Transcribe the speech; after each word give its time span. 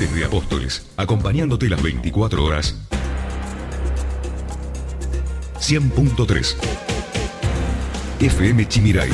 Desde 0.00 0.24
Apóstoles, 0.24 0.86
acompañándote 0.96 1.68
las 1.68 1.82
24 1.82 2.42
horas. 2.42 2.74
100.3 5.58 6.56
FM 8.18 8.66
Chimiray, 8.66 9.10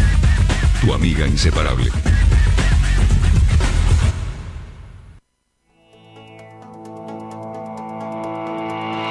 tu 0.81 0.95
amiga 0.95 1.27
inseparable. 1.27 1.91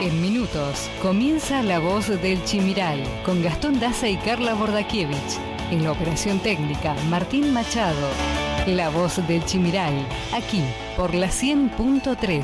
En 0.02 0.22
minutos 0.22 0.90
comienza 1.02 1.62
La 1.62 1.80
Voz 1.80 2.08
del 2.08 2.42
Chimiral 2.46 3.04
con 3.26 3.44
Gastón 3.44 3.82
Daza 3.82 4.08
y 4.08 4.16
Carla 4.16 4.54
Bordakiewicz. 4.54 5.40
En 5.72 5.84
la 5.84 5.92
operación 5.92 6.40
técnica, 6.40 6.96
Martín 7.10 7.52
Machado. 7.52 8.45
La 8.68 8.90
Voz 8.90 9.26
del 9.28 9.46
Chimiral, 9.46 9.94
aquí 10.34 10.64
por 10.98 11.14
la 11.14 11.28
100.3. 11.28 12.42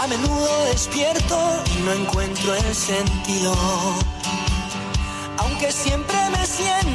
A 0.00 0.06
menudo 0.08 0.64
despierto 0.66 1.62
y 1.78 1.82
no 1.82 1.92
encuentro 1.92 2.54
el 2.54 2.74
sentido. 2.74 3.54
Aunque 5.38 5.70
siempre 5.70 6.21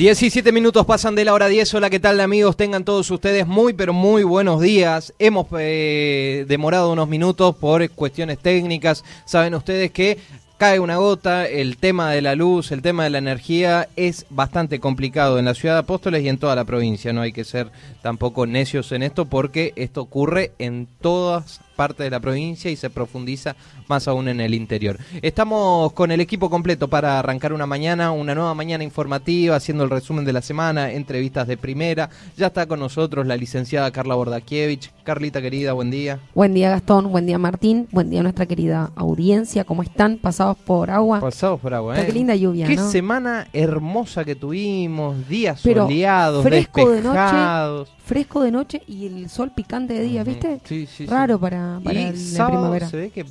17 0.00 0.50
minutos 0.50 0.86
pasan 0.86 1.14
de 1.14 1.26
la 1.26 1.34
hora 1.34 1.48
10. 1.48 1.74
Hola, 1.74 1.90
¿qué 1.90 2.00
tal 2.00 2.18
amigos? 2.22 2.56
Tengan 2.56 2.86
todos 2.86 3.10
ustedes 3.10 3.46
muy, 3.46 3.74
pero 3.74 3.92
muy 3.92 4.22
buenos 4.22 4.62
días. 4.62 5.12
Hemos 5.18 5.46
eh, 5.58 6.46
demorado 6.48 6.90
unos 6.90 7.06
minutos 7.06 7.54
por 7.56 7.86
cuestiones 7.90 8.38
técnicas. 8.38 9.04
Saben 9.26 9.54
ustedes 9.54 9.90
que 9.90 10.16
cae 10.56 10.80
una 10.80 10.96
gota, 10.96 11.46
el 11.46 11.76
tema 11.76 12.12
de 12.12 12.22
la 12.22 12.34
luz, 12.34 12.72
el 12.72 12.80
tema 12.80 13.04
de 13.04 13.10
la 13.10 13.18
energía 13.18 13.88
es 13.96 14.24
bastante 14.30 14.80
complicado 14.80 15.38
en 15.38 15.44
la 15.44 15.52
ciudad 15.52 15.74
de 15.74 15.80
Apóstoles 15.80 16.24
y 16.24 16.30
en 16.30 16.38
toda 16.38 16.56
la 16.56 16.64
provincia. 16.64 17.12
No 17.12 17.20
hay 17.20 17.34
que 17.34 17.44
ser 17.44 17.70
tampoco 18.00 18.46
necios 18.46 18.92
en 18.92 19.02
esto 19.02 19.26
porque 19.26 19.74
esto 19.76 20.00
ocurre 20.00 20.52
en 20.58 20.88
todas 21.02 21.60
parte 21.80 22.02
de 22.02 22.10
la 22.10 22.20
provincia 22.20 22.70
y 22.70 22.76
se 22.76 22.90
profundiza 22.90 23.56
más 23.88 24.06
aún 24.06 24.28
en 24.28 24.38
el 24.42 24.52
interior. 24.52 24.98
Estamos 25.22 25.94
con 25.94 26.10
el 26.10 26.20
equipo 26.20 26.50
completo 26.50 26.88
para 26.88 27.18
arrancar 27.18 27.54
una 27.54 27.64
mañana, 27.64 28.12
una 28.12 28.34
nueva 28.34 28.52
mañana 28.52 28.84
informativa, 28.84 29.56
haciendo 29.56 29.82
el 29.84 29.88
resumen 29.88 30.26
de 30.26 30.34
la 30.34 30.42
semana, 30.42 30.92
entrevistas 30.92 31.48
de 31.48 31.56
primera. 31.56 32.10
Ya 32.36 32.48
está 32.48 32.66
con 32.66 32.80
nosotros 32.80 33.26
la 33.26 33.34
licenciada 33.34 33.90
Carla 33.92 34.14
Bordakiewicz. 34.14 34.90
Carlita 35.04 35.40
querida, 35.40 35.72
buen 35.72 35.90
día. 35.90 36.20
Buen 36.34 36.52
día 36.52 36.68
Gastón, 36.68 37.10
buen 37.10 37.24
día 37.24 37.38
Martín, 37.38 37.88
buen 37.92 38.10
día 38.10 38.22
nuestra 38.22 38.44
querida 38.44 38.90
audiencia. 38.94 39.64
¿Cómo 39.64 39.82
están? 39.82 40.18
¿Pasados 40.18 40.58
por 40.58 40.90
agua? 40.90 41.20
Pasados 41.20 41.60
por 41.60 41.72
agua, 41.72 41.98
¿eh? 41.98 42.04
Qué 42.04 42.12
linda 42.12 42.34
lluvia, 42.34 42.66
Qué 42.66 42.76
¿no? 42.76 42.90
semana 42.90 43.48
hermosa 43.54 44.22
que 44.22 44.34
tuvimos, 44.34 45.26
días 45.26 45.62
Pero 45.64 45.84
soleados, 45.84 46.42
fresco 46.42 46.90
de 46.90 47.00
noche, 47.00 47.18
despejados. 47.18 47.88
Fresco 48.04 48.42
de 48.42 48.50
noche 48.50 48.82
y 48.86 49.06
el 49.06 49.30
sol 49.30 49.52
picante 49.54 49.94
de 49.94 50.02
día. 50.02 50.24
¿viste? 50.24 50.60
Sí, 50.64 50.86
sí, 50.86 51.04
sí. 51.04 51.06
Raro 51.06 51.38
para, 51.78 51.84
para 51.84 52.00
y 52.00 52.04
el- 52.04 52.12
la 52.32 52.36
sábado 52.36 52.56
primavera. 52.58 52.88
se 52.88 52.96
ve 52.96 53.10
que 53.10 53.24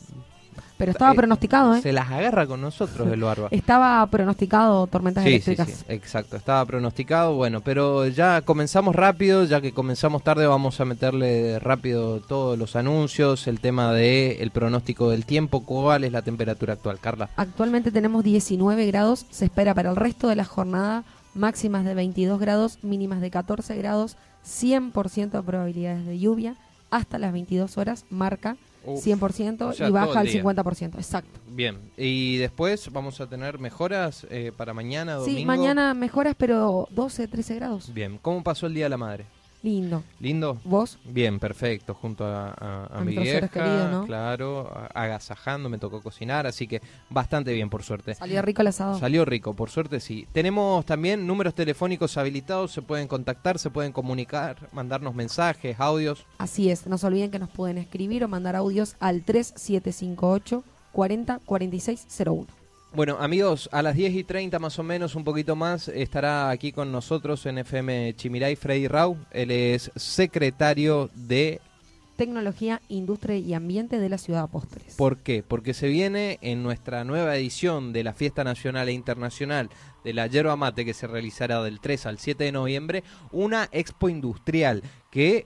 Pero 0.77 0.91
estaba 0.91 1.11
eh, 1.11 1.15
pronosticado, 1.15 1.75
¿eh? 1.75 1.81
se 1.81 1.91
las 1.91 2.09
agarra 2.09 2.47
con 2.47 2.61
nosotros 2.61 3.05
el 3.11 3.19
barba. 3.21 3.49
Estaba 3.51 4.05
pronosticado 4.07 4.87
tormentas 4.87 5.25
Sí, 5.25 5.29
sí, 5.41 5.51
eléctricas. 5.51 5.67
sí, 5.67 5.85
exacto, 5.89 6.37
estaba 6.37 6.65
pronosticado, 6.65 7.35
bueno, 7.35 7.59
pero 7.59 8.07
ya 8.07 8.41
comenzamos 8.43 8.95
rápido, 8.95 9.43
ya 9.43 9.59
que 9.59 9.73
comenzamos 9.73 10.23
tarde 10.23 10.47
vamos 10.47 10.79
a 10.79 10.85
meterle 10.85 11.59
rápido 11.59 12.21
todos 12.21 12.57
los 12.57 12.77
anuncios, 12.77 13.47
el 13.47 13.59
tema 13.59 13.91
de 13.93 14.37
el 14.41 14.51
pronóstico 14.51 15.09
del 15.09 15.25
tiempo, 15.25 15.65
cuál 15.65 16.05
es 16.05 16.13
la 16.13 16.21
temperatura 16.21 16.73
actual, 16.73 16.97
Carla. 16.99 17.29
Actualmente 17.35 17.91
tenemos 17.91 18.23
19 18.23 18.85
grados, 18.87 19.25
se 19.31 19.45
espera 19.45 19.73
para 19.73 19.89
el 19.89 19.97
resto 19.97 20.29
de 20.29 20.37
la 20.37 20.45
jornada 20.45 21.03
máximas 21.35 21.83
de 21.85 21.93
22 21.93 22.39
grados, 22.39 22.79
mínimas 22.83 23.19
de 23.21 23.29
14 23.29 23.75
grados, 23.75 24.15
100% 24.45 25.29
de 25.31 25.43
probabilidades 25.43 26.05
de 26.05 26.17
lluvia, 26.19 26.55
hasta 26.89 27.17
las 27.17 27.33
22 27.33 27.77
horas 27.77 28.05
marca 28.09 28.57
Uf, 28.85 29.05
100% 29.05 29.61
o 29.61 29.73
sea, 29.73 29.87
y 29.87 29.91
baja 29.91 30.21
al 30.21 30.27
día. 30.27 30.43
50%, 30.43 30.95
exacto. 30.95 31.39
Bien, 31.47 31.77
y 31.97 32.37
después 32.37 32.91
vamos 32.91 33.19
a 33.19 33.27
tener 33.27 33.59
mejoras 33.59 34.25
eh, 34.29 34.51
para 34.55 34.73
mañana, 34.73 35.15
domingo. 35.15 35.39
Sí, 35.39 35.45
mañana 35.45 35.93
mejoras, 35.93 36.35
pero 36.37 36.87
12, 36.91 37.27
13 37.27 37.55
grados. 37.55 37.93
Bien, 37.93 38.17
¿cómo 38.21 38.41
pasó 38.43 38.67
el 38.67 38.73
Día 38.73 38.85
de 38.85 38.89
la 38.89 38.97
Madre? 38.97 39.25
Lindo. 39.61 40.03
¿Lindo? 40.21 40.57
¿Vos? 40.63 40.97
Bien, 41.03 41.37
perfecto, 41.37 41.93
junto 41.93 42.25
a, 42.25 42.47
a- 42.51 42.85
a 42.85 42.99
A 42.99 43.03
mi 43.03 43.17
vieja, 43.17 43.89
¿no? 43.91 44.05
claro, 44.05 44.71
agasajando, 44.93 45.67
me 45.69 45.77
tocó 45.77 46.01
cocinar, 46.01 46.47
así 46.47 46.65
que 46.65 46.81
bastante 47.09 47.51
bien, 47.53 47.69
por 47.69 47.83
suerte. 47.83 48.15
Salió 48.15 48.41
rico 48.41 48.61
el 48.61 48.67
asado. 48.67 48.97
Salió 48.97 49.25
rico, 49.25 49.53
por 49.53 49.69
suerte 49.69 49.99
sí. 49.99 50.27
Tenemos 50.31 50.85
también 50.85 51.27
números 51.27 51.53
telefónicos 51.55 52.17
habilitados, 52.17 52.71
se 52.71 52.81
pueden 52.81 53.07
contactar, 53.09 53.59
se 53.59 53.69
pueden 53.69 53.91
comunicar, 53.91 54.69
mandarnos 54.71 55.13
mensajes, 55.13 55.77
audios. 55.79 56.25
Así 56.37 56.69
es, 56.69 56.87
no 56.87 56.97
se 56.97 57.07
olviden 57.07 57.29
que 57.31 57.39
nos 57.39 57.49
pueden 57.49 57.77
escribir 57.77 58.23
o 58.23 58.27
mandar 58.29 58.55
audios 58.55 58.95
al 59.01 59.23
3758 59.23 60.63
40 60.93 61.39
46 61.45 62.07
01. 62.25 62.47
Bueno, 62.91 63.17
amigos, 63.19 63.69
a 63.71 63.83
las 63.83 63.95
10 63.95 64.15
y 64.15 64.23
30 64.23 64.57
más 64.57 64.79
o 64.79 64.83
menos, 64.83 65.13
un 65.13 65.23
poquito 65.23 65.55
más, 65.55 65.89
estará 65.89 66.49
aquí 66.49 66.71
con 66.71 66.91
nosotros 66.91 67.45
en 67.45 67.59
FM 67.59 68.15
Chimiray 68.15 68.55
Freddy 68.55 68.87
Rau. 68.87 69.15
Él 69.29 69.51
es 69.51 69.91
secretario 69.95 71.11
de... 71.13 71.61
Tecnología, 72.15 72.81
Industria 72.89 73.37
y 73.37 73.53
Ambiente 73.53 73.99
de 73.99 74.09
la 74.09 74.17
Ciudad 74.17 74.39
de 74.39 74.45
Apóstoles. 74.45 74.95
¿Por 74.97 75.17
qué? 75.19 75.43
Porque 75.47 75.75
se 75.75 75.87
viene 75.87 76.39
en 76.41 76.63
nuestra 76.63 77.03
nueva 77.03 77.37
edición 77.37 77.93
de 77.93 78.03
la 78.03 78.13
Fiesta 78.13 78.43
Nacional 78.43 78.89
e 78.89 78.93
Internacional 78.93 79.69
de 80.03 80.13
la 80.13 80.25
Yerba 80.25 80.55
Mate, 80.55 80.83
que 80.83 80.95
se 80.95 81.05
realizará 81.05 81.61
del 81.61 81.79
3 81.79 82.07
al 82.07 82.17
7 82.17 82.43
de 82.43 82.51
noviembre, 82.51 83.03
una 83.31 83.69
expo 83.71 84.09
industrial 84.09 84.81
que... 85.11 85.45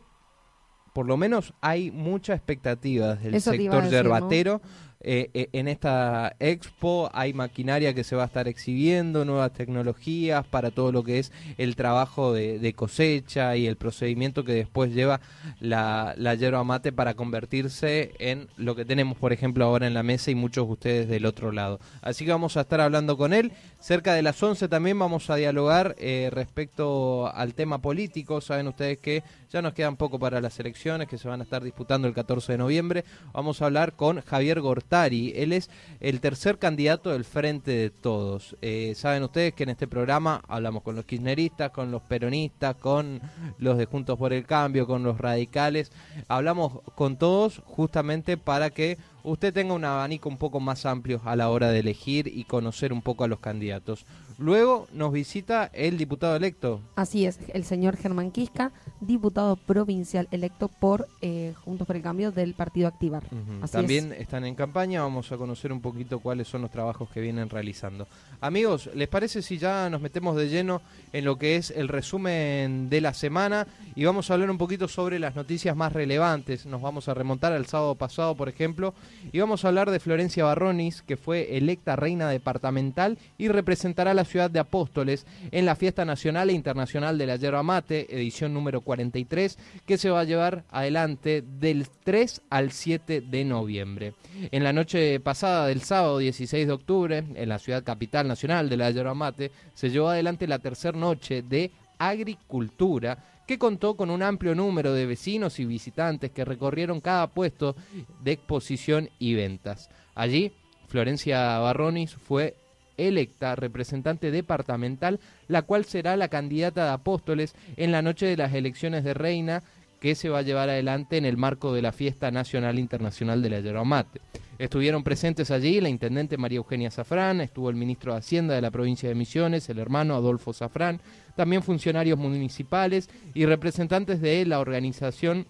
Por 0.93 1.07
lo 1.07 1.17
menos 1.17 1.55
hay 1.59 1.89
mucha 1.89 2.35
expectativa 2.35 3.15
del 3.15 3.33
Eso 3.33 3.49
sector 3.49 3.83
¿no? 3.83 4.61
Eh, 5.03 5.29
eh, 5.33 5.49
en 5.51 5.67
esta 5.67 6.35
expo 6.39 7.09
hay 7.13 7.33
maquinaria 7.33 7.93
que 7.93 8.03
se 8.03 8.15
va 8.15 8.23
a 8.23 8.27
estar 8.27 8.47
exhibiendo, 8.47 9.25
nuevas 9.25 9.51
tecnologías 9.51 10.45
para 10.45 10.71
todo 10.71 10.91
lo 10.91 11.03
que 11.03 11.19
es 11.19 11.31
el 11.57 11.75
trabajo 11.75 12.33
de, 12.33 12.57
de 12.59 12.73
cosecha 12.73 13.55
y 13.57 13.67
el 13.67 13.75
procedimiento 13.75 14.45
que 14.45 14.53
después 14.53 14.93
lleva 14.93 15.19
la, 15.59 16.13
la 16.17 16.35
yerba 16.35 16.63
mate 16.63 16.91
para 16.91 17.15
convertirse 17.15 18.13
en 18.19 18.47
lo 18.57 18.75
que 18.75 18.85
tenemos, 18.85 19.17
por 19.17 19.33
ejemplo, 19.33 19.65
ahora 19.65 19.87
en 19.87 19.93
la 19.93 20.03
mesa 20.03 20.31
y 20.31 20.35
muchos 20.35 20.67
de 20.67 20.73
ustedes 20.73 21.09
del 21.09 21.25
otro 21.25 21.51
lado. 21.51 21.79
Así 22.01 22.25
que 22.25 22.31
vamos 22.31 22.57
a 22.57 22.61
estar 22.61 22.81
hablando 22.81 23.17
con 23.17 23.33
él. 23.33 23.51
Cerca 23.79 24.13
de 24.13 24.21
las 24.21 24.41
11 24.41 24.67
también 24.69 24.97
vamos 24.97 25.29
a 25.29 25.35
dialogar 25.35 25.95
eh, 25.99 26.29
respecto 26.31 27.33
al 27.33 27.53
tema 27.53 27.79
político. 27.79 28.39
Saben 28.41 28.67
ustedes 28.67 28.99
que 28.99 29.23
ya 29.53 29.61
nos 29.61 29.73
quedan 29.73 29.97
poco 29.97 30.17
para 30.17 30.41
las 30.41 30.59
elecciones 30.59 31.07
que 31.07 31.19
se 31.19 31.27
van 31.27 31.39
a 31.39 31.43
estar 31.43 31.63
disputando 31.63 32.07
el 32.07 32.15
14 32.15 32.53
de 32.53 32.57
noviembre. 32.57 33.05
Vamos 33.33 33.61
a 33.61 33.65
hablar 33.65 33.93
con 33.93 34.19
Javier 34.21 34.61
Gortari. 34.61 35.31
Él 35.35 35.53
es 35.53 35.69
el 35.99 36.21
tercer 36.21 36.57
candidato 36.57 37.11
del 37.11 37.23
Frente 37.23 37.69
de 37.69 37.89
Todos. 37.91 38.57
Eh, 38.63 38.93
Saben 38.95 39.21
ustedes 39.21 39.53
que 39.53 39.61
en 39.61 39.69
este 39.69 39.87
programa 39.87 40.41
hablamos 40.47 40.81
con 40.81 40.95
los 40.95 41.05
kirchneristas, 41.05 41.69
con 41.69 41.91
los 41.91 42.01
peronistas, 42.01 42.75
con 42.77 43.21
los 43.59 43.77
de 43.77 43.85
Juntos 43.85 44.17
por 44.17 44.33
el 44.33 44.47
Cambio, 44.47 44.87
con 44.87 45.03
los 45.03 45.19
radicales. 45.19 45.91
Hablamos 46.27 46.81
con 46.95 47.17
todos 47.17 47.61
justamente 47.63 48.37
para 48.37 48.71
que 48.71 48.97
usted 49.23 49.53
tenga 49.53 49.73
un 49.73 49.85
abanico 49.85 50.29
un 50.29 50.37
poco 50.37 50.59
más 50.59 50.85
amplio 50.85 51.21
a 51.25 51.35
la 51.35 51.49
hora 51.49 51.69
de 51.69 51.79
elegir 51.79 52.27
y 52.27 52.43
conocer 52.43 52.93
un 52.93 53.01
poco 53.01 53.23
a 53.23 53.27
los 53.27 53.39
candidatos. 53.39 54.05
Luego 54.37 54.87
nos 54.93 55.13
visita 55.13 55.69
el 55.73 55.97
diputado 55.97 56.35
electo. 56.35 56.81
Así 56.95 57.25
es, 57.25 57.39
el 57.53 57.63
señor 57.63 57.97
Germán 57.97 58.31
Quisca, 58.31 58.71
diputado 58.99 59.55
provincial 59.55 60.27
electo 60.31 60.67
por 60.67 61.07
eh, 61.21 61.53
Juntos 61.63 61.85
por 61.85 61.95
el 61.95 62.01
Cambio 62.01 62.31
del 62.31 62.53
Partido 62.53 62.87
Activar. 62.87 63.23
Así 63.61 63.73
También 63.73 64.11
es. 64.11 64.21
están 64.21 64.45
en 64.45 64.55
campaña, 64.55 65.01
vamos 65.01 65.31
a 65.31 65.37
conocer 65.37 65.71
un 65.71 65.81
poquito 65.81 66.19
cuáles 66.19 66.47
son 66.47 66.61
los 66.63 66.71
trabajos 66.71 67.09
que 67.09 67.21
vienen 67.21 67.49
realizando. 67.49 68.07
Amigos, 68.41 68.89
¿les 68.95 69.07
parece 69.07 69.41
si 69.41 69.57
ya 69.57 69.89
nos 69.89 70.01
metemos 70.01 70.35
de 70.35 70.49
lleno 70.49 70.81
en 71.13 71.25
lo 71.25 71.37
que 71.37 71.55
es 71.55 71.71
el 71.71 71.87
resumen 71.87 72.89
de 72.89 73.01
la 73.01 73.13
semana 73.13 73.67
y 73.95 74.03
vamos 74.03 74.29
a 74.29 74.33
hablar 74.33 74.49
un 74.49 74.57
poquito 74.57 74.87
sobre 74.87 75.19
las 75.19 75.35
noticias 75.35 75.75
más 75.75 75.93
relevantes? 75.93 76.65
Nos 76.65 76.81
vamos 76.81 77.07
a 77.07 77.13
remontar 77.13 77.53
al 77.53 77.67
sábado 77.67 77.95
pasado, 77.95 78.35
por 78.35 78.49
ejemplo, 78.49 78.93
y 79.31 79.39
vamos 79.39 79.63
a 79.63 79.69
hablar 79.69 79.91
de 79.91 79.99
Florencia 79.99 80.45
Barronis, 80.45 81.01
que 81.01 81.17
fue 81.17 81.57
electa 81.57 81.95
reina 81.95 82.29
departamental 82.29 83.17
y 83.37 83.47
representará 83.47 84.11
a 84.11 84.15
la 84.15 84.25
ciudad 84.25 84.49
de 84.49 84.59
Apóstoles 84.59 85.25
en 85.51 85.65
la 85.65 85.75
Fiesta 85.75 86.05
Nacional 86.05 86.49
e 86.49 86.53
Internacional 86.53 87.17
de 87.17 87.27
la 87.27 87.35
Yerba 87.35 87.63
Mate, 87.63 88.07
edición 88.15 88.53
número 88.53 88.81
43, 88.81 89.57
que 89.85 89.97
se 89.97 90.09
va 90.09 90.21
a 90.21 90.25
llevar 90.25 90.63
adelante 90.71 91.43
del 91.59 91.87
3 92.03 92.41
al 92.49 92.71
7 92.71 93.21
de 93.21 93.45
noviembre. 93.45 94.13
En 94.51 94.63
la 94.63 94.73
noche 94.73 95.19
pasada 95.19 95.67
del 95.67 95.81
sábado 95.81 96.17
16 96.17 96.67
de 96.67 96.73
octubre, 96.73 97.23
en 97.35 97.49
la 97.49 97.59
ciudad 97.59 97.83
capital 97.83 98.27
nacional 98.27 98.69
de 98.69 98.77
la 98.77 98.91
Yerba 98.91 99.13
Mate, 99.13 99.51
se 99.73 99.89
llevó 99.89 100.09
adelante 100.09 100.47
la 100.47 100.59
tercera 100.59 100.97
noche 100.97 101.41
de 101.41 101.71
agricultura 101.97 103.17
que 103.47 103.57
contó 103.57 103.95
con 103.95 104.09
un 104.09 104.23
amplio 104.23 104.55
número 104.55 104.93
de 104.93 105.05
vecinos 105.05 105.59
y 105.59 105.65
visitantes 105.65 106.31
que 106.31 106.45
recorrieron 106.45 107.01
cada 107.01 107.27
puesto 107.27 107.75
de 108.23 108.33
exposición 108.33 109.09
y 109.19 109.33
ventas. 109.35 109.89
Allí, 110.15 110.51
Florencia 110.87 111.57
Barronis 111.59 112.13
fue 112.13 112.55
electa 112.97 113.55
representante 113.55 114.31
departamental, 114.31 115.19
la 115.47 115.63
cual 115.63 115.85
será 115.85 116.15
la 116.15 116.27
candidata 116.27 116.85
de 116.85 116.91
Apóstoles 116.91 117.55
en 117.75 117.91
la 117.91 118.01
noche 118.01 118.25
de 118.25 118.37
las 118.37 118.53
elecciones 118.53 119.03
de 119.03 119.13
reina 119.13 119.63
que 120.03 120.15
se 120.15 120.27
va 120.27 120.39
a 120.39 120.41
llevar 120.41 120.67
adelante 120.67 121.15
en 121.15 121.23
el 121.23 121.37
marco 121.37 121.73
de 121.73 121.81
la 121.81 121.93
Fiesta 121.93 122.29
Nacional 122.29 122.77
Internacional 122.77 123.41
de 123.41 123.49
la 123.49 123.61
Yerba 123.61 123.85
Mate. 123.85 124.19
Estuvieron 124.59 125.01
presentes 125.01 125.49
allí 125.49 125.79
la 125.79 125.87
intendente 125.87 126.35
María 126.35 126.57
Eugenia 126.57 126.91
Zafrán, 126.91 127.39
estuvo 127.39 127.69
el 127.69 127.77
ministro 127.77 128.11
de 128.11 128.19
Hacienda 128.19 128.53
de 128.53 128.59
la 128.59 128.69
provincia 128.69 129.07
de 129.07 129.15
Misiones, 129.15 129.69
el 129.69 129.79
hermano 129.79 130.15
Adolfo 130.15 130.51
Zafrán, 130.51 130.99
también 131.37 131.63
funcionarios 131.63 132.19
municipales 132.19 133.09
y 133.33 133.45
representantes 133.45 134.19
de 134.19 134.45
la 134.45 134.59
organización 134.59 135.47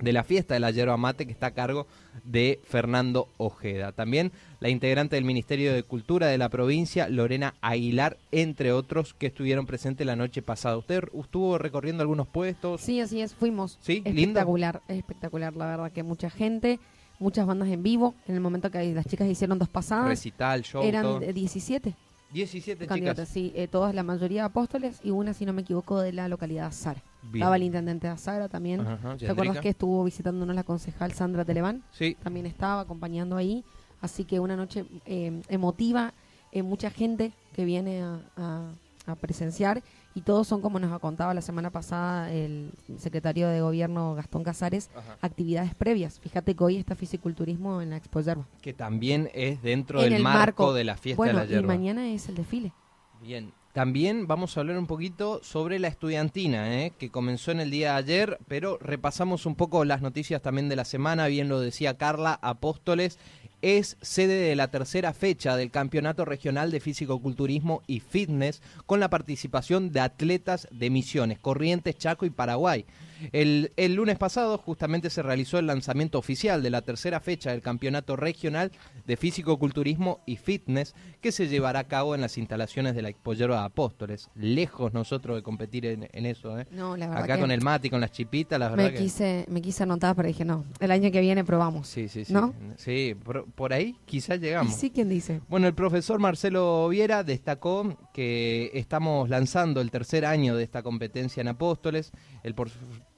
de 0.00 0.12
la 0.12 0.24
fiesta 0.24 0.54
de 0.54 0.60
la 0.60 0.70
yerba 0.70 0.96
mate 0.96 1.26
que 1.26 1.32
está 1.32 1.46
a 1.46 1.50
cargo 1.52 1.86
de 2.24 2.60
Fernando 2.64 3.28
Ojeda. 3.36 3.92
También 3.92 4.32
la 4.60 4.68
integrante 4.68 5.16
del 5.16 5.24
Ministerio 5.24 5.72
de 5.72 5.82
Cultura 5.82 6.26
de 6.26 6.38
la 6.38 6.48
provincia, 6.48 7.08
Lorena 7.08 7.54
Aguilar, 7.60 8.16
entre 8.32 8.72
otros 8.72 9.14
que 9.14 9.26
estuvieron 9.26 9.66
presentes 9.66 10.06
la 10.06 10.16
noche 10.16 10.42
pasada. 10.42 10.76
¿Usted 10.76 11.04
estuvo 11.18 11.58
recorriendo 11.58 12.02
algunos 12.02 12.26
puestos? 12.26 12.80
Sí, 12.80 13.00
así 13.00 13.20
es, 13.20 13.34
fuimos. 13.34 13.78
Sí, 13.80 14.02
espectacular, 14.04 14.82
es 14.88 14.98
espectacular, 14.98 15.54
la 15.56 15.66
verdad 15.66 15.92
que 15.92 16.02
mucha 16.02 16.30
gente, 16.30 16.80
muchas 17.18 17.46
bandas 17.46 17.68
en 17.68 17.82
vivo. 17.82 18.14
En 18.26 18.34
el 18.34 18.40
momento 18.40 18.70
que 18.70 18.94
las 18.94 19.06
chicas 19.06 19.28
hicieron 19.28 19.58
dos 19.58 19.68
pasadas, 19.68 20.08
Recital, 20.08 20.62
show, 20.62 20.82
eran 20.82 21.02
todo. 21.02 21.20
de 21.20 21.32
17 21.32 21.94
17 22.34 22.86
candidatas, 22.86 23.28
sí, 23.28 23.52
eh, 23.54 23.68
todas, 23.68 23.94
la 23.94 24.02
mayoría 24.02 24.44
apóstoles 24.44 25.00
y 25.02 25.10
una, 25.10 25.32
si 25.32 25.46
no 25.46 25.52
me 25.52 25.62
equivoco, 25.62 26.00
de 26.00 26.12
la 26.12 26.28
localidad 26.28 26.66
Azara. 26.66 27.02
Bien. 27.22 27.36
Estaba 27.42 27.56
el 27.56 27.62
intendente 27.62 28.06
de 28.08 28.12
Azara 28.12 28.48
también. 28.48 28.80
Ajá, 28.80 29.16
¿Te 29.16 29.28
acuerdas 29.30 29.60
que 29.60 29.68
estuvo 29.70 30.02
visitándonos 30.04 30.54
la 30.54 30.64
concejal 30.64 31.12
Sandra 31.12 31.44
Televán? 31.44 31.82
Sí, 31.92 32.16
También 32.22 32.44
estaba 32.46 32.82
acompañando 32.82 33.36
ahí. 33.36 33.64
Así 34.00 34.24
que 34.24 34.38
una 34.40 34.56
noche 34.56 34.84
eh, 35.06 35.40
emotiva, 35.48 36.12
eh, 36.52 36.62
mucha 36.62 36.90
gente 36.90 37.32
que 37.54 37.64
viene 37.64 38.02
a, 38.02 38.20
a- 38.36 38.70
a 39.06 39.14
presenciar 39.16 39.82
y 40.14 40.22
todos 40.22 40.46
son, 40.48 40.60
como 40.60 40.78
nos 40.78 40.92
ha 40.92 40.98
contado 40.98 41.34
la 41.34 41.40
semana 41.42 41.70
pasada 41.70 42.32
el 42.32 42.70
secretario 42.98 43.48
de 43.48 43.60
gobierno 43.60 44.14
Gastón 44.14 44.44
Casares, 44.44 44.90
Ajá. 44.96 45.18
actividades 45.20 45.74
previas. 45.74 46.20
Fíjate 46.20 46.54
que 46.54 46.64
hoy 46.64 46.76
está 46.76 46.94
fisiculturismo 46.94 47.82
en 47.82 47.90
la 47.90 47.96
Expo 47.96 48.20
Yerba. 48.20 48.46
que 48.62 48.72
también 48.72 49.30
es 49.34 49.62
dentro 49.62 49.98
En 49.98 50.04
del 50.04 50.12
el 50.14 50.22
marco, 50.22 50.38
marco. 50.64 50.72
de 50.74 50.84
la 50.84 50.96
fiesta 50.96 51.16
bueno, 51.18 51.40
de 51.40 51.44
la 51.46 51.50
y 51.50 51.54
yerba. 51.54 51.66
mañana 51.66 52.08
es 52.08 52.28
el 52.28 52.34
desfile. 52.36 52.72
Bien. 53.20 53.52
También 53.72 54.28
vamos 54.28 54.56
a 54.56 54.60
hablar 54.60 54.78
un 54.78 54.86
poquito 54.86 55.40
sobre 55.42 55.80
la 55.80 55.88
estudiantina, 55.88 56.80
¿eh? 56.80 56.92
que 56.96 57.10
comenzó 57.10 57.50
en 57.50 57.58
el 57.58 57.72
día 57.72 57.90
de 57.94 57.98
ayer, 57.98 58.38
pero 58.46 58.78
repasamos 58.80 59.46
un 59.46 59.56
poco 59.56 59.84
las 59.84 60.00
noticias 60.00 60.40
también 60.40 60.68
de 60.68 60.76
la 60.76 60.84
semana, 60.84 61.26
bien 61.26 61.48
lo 61.48 61.58
decía 61.58 61.98
Carla 61.98 62.38
Apóstoles, 62.40 63.18
es 63.64 63.96
sede 64.02 64.34
de 64.34 64.54
la 64.56 64.68
tercera 64.68 65.14
fecha 65.14 65.56
del 65.56 65.70
Campeonato 65.70 66.26
Regional 66.26 66.70
de 66.70 66.80
Físico-Culturismo 66.80 67.82
y 67.86 68.00
Fitness, 68.00 68.60
con 68.84 69.00
la 69.00 69.08
participación 69.08 69.90
de 69.90 70.00
atletas 70.00 70.68
de 70.70 70.90
Misiones, 70.90 71.38
Corrientes, 71.38 71.96
Chaco 71.96 72.26
y 72.26 72.30
Paraguay. 72.30 72.84
El, 73.32 73.72
el 73.76 73.94
lunes 73.94 74.18
pasado 74.18 74.58
justamente 74.58 75.08
se 75.08 75.22
realizó 75.22 75.58
el 75.58 75.66
lanzamiento 75.66 76.18
oficial 76.18 76.62
de 76.62 76.68
la 76.68 76.82
tercera 76.82 77.20
fecha 77.20 77.52
del 77.52 77.62
Campeonato 77.62 78.16
Regional 78.16 78.70
de 79.06 79.16
Físico-Culturismo 79.16 80.20
y 80.26 80.36
Fitness 80.36 80.94
que 81.22 81.32
se 81.32 81.48
llevará 81.48 81.78
a 81.78 81.84
cabo 81.84 82.14
en 82.14 82.20
las 82.20 82.36
instalaciones 82.36 82.94
de 82.94 83.00
la 83.00 83.08
Expo 83.08 83.32
Yerba 83.32 83.60
de 83.60 83.66
Apóstoles. 83.66 84.28
Lejos 84.34 84.92
nosotros 84.92 85.36
de 85.36 85.42
competir 85.42 85.86
en, 85.86 86.08
en 86.12 86.26
eso, 86.26 86.58
¿eh? 86.58 86.66
No, 86.70 86.96
la 86.98 87.06
verdad 87.06 87.24
Acá 87.24 87.38
con 87.38 87.50
el 87.50 87.62
mate 87.62 87.86
y 87.86 87.90
con 87.90 88.00
las 88.00 88.12
chipitas, 88.12 88.58
la 88.58 88.68
verdad 88.68 88.84
me 88.84 88.92
que... 88.92 88.98
quise, 88.98 89.46
me 89.48 89.62
quise 89.62 89.84
anotar, 89.84 90.14
pero 90.16 90.28
dije, 90.28 90.44
no, 90.44 90.66
el 90.80 90.90
año 90.90 91.10
que 91.10 91.20
viene 91.20 91.44
probamos. 91.44 91.88
Sí, 91.88 92.08
sí, 92.08 92.26
sí. 92.26 92.32
¿No? 92.32 92.52
Sí, 92.76 93.16
por 93.54 93.72
ahí 93.72 93.96
quizás 94.04 94.38
¿Y 94.38 94.40
llegamos. 94.40 94.74
sí 94.74 94.90
quién 94.90 95.08
dice? 95.08 95.40
Bueno, 95.48 95.66
el 95.66 95.74
profesor 95.74 96.18
Marcelo 96.18 96.88
Viera 96.88 97.22
destacó 97.22 97.96
que 98.12 98.70
estamos 98.74 99.28
lanzando 99.28 99.80
el 99.80 99.90
tercer 99.90 100.24
año 100.24 100.56
de 100.56 100.64
esta 100.64 100.82
competencia 100.82 101.40
en 101.40 101.48
Apóstoles. 101.48 102.12
El 102.42 102.54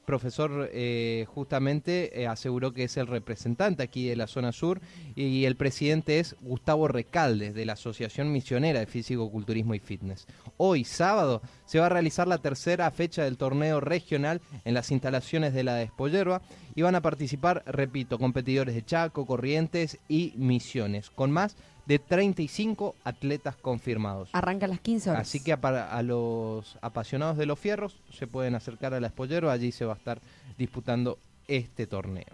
profesor 0.04 0.70
eh, 0.72 1.26
justamente 1.28 2.22
eh, 2.22 2.26
aseguró 2.26 2.72
que 2.72 2.84
es 2.84 2.96
el 2.96 3.06
representante 3.06 3.82
aquí 3.82 4.08
de 4.08 4.16
la 4.16 4.26
zona 4.26 4.52
sur 4.52 4.80
y 5.14 5.44
el 5.44 5.56
presidente 5.56 6.20
es 6.20 6.36
Gustavo 6.40 6.86
Recalde 6.88 7.52
de 7.52 7.66
la 7.66 7.72
Asociación 7.72 8.32
Misionera 8.32 8.80
de 8.80 8.86
Físico, 8.86 9.30
Culturismo 9.30 9.74
y 9.74 9.80
Fitness. 9.80 10.26
Hoy, 10.58 10.84
sábado, 10.84 11.42
se 11.66 11.78
va 11.78 11.86
a 11.86 11.90
realizar 11.90 12.26
la 12.26 12.38
tercera 12.38 12.90
fecha 12.90 13.24
del 13.24 13.36
torneo 13.36 13.80
regional 13.80 14.40
en 14.64 14.72
las 14.74 14.90
instalaciones 14.90 15.52
de 15.52 15.64
la 15.64 15.74
Despollerba 15.74 16.40
y 16.74 16.82
van 16.82 16.94
a 16.94 17.02
participar, 17.02 17.62
repito, 17.66 18.18
competidores 18.18 18.74
de 18.74 18.84
Chaco, 18.84 19.26
Corrientes 19.26 19.98
y 20.08 20.32
Misiones, 20.36 21.10
con 21.10 21.30
más 21.30 21.56
de 21.86 21.98
35 21.98 22.96
atletas 23.04 23.54
confirmados. 23.56 24.30
Arranca 24.32 24.66
a 24.66 24.68
las 24.68 24.80
15 24.80 25.10
horas. 25.10 25.22
Así 25.22 25.42
que 25.42 25.52
a, 25.52 25.60
para- 25.60 25.92
a 25.96 26.02
los 26.02 26.76
apasionados 26.82 27.36
de 27.36 27.46
los 27.46 27.58
fierros 27.58 27.96
se 28.12 28.26
pueden 28.26 28.54
acercar 28.56 28.92
a 28.94 29.00
la 29.00 29.06
Espollero, 29.06 29.50
allí 29.50 29.70
se 29.72 29.84
va 29.84 29.94
a 29.94 29.96
estar 29.96 30.20
disputando 30.58 31.18
este 31.46 31.86
torneo. 31.86 32.24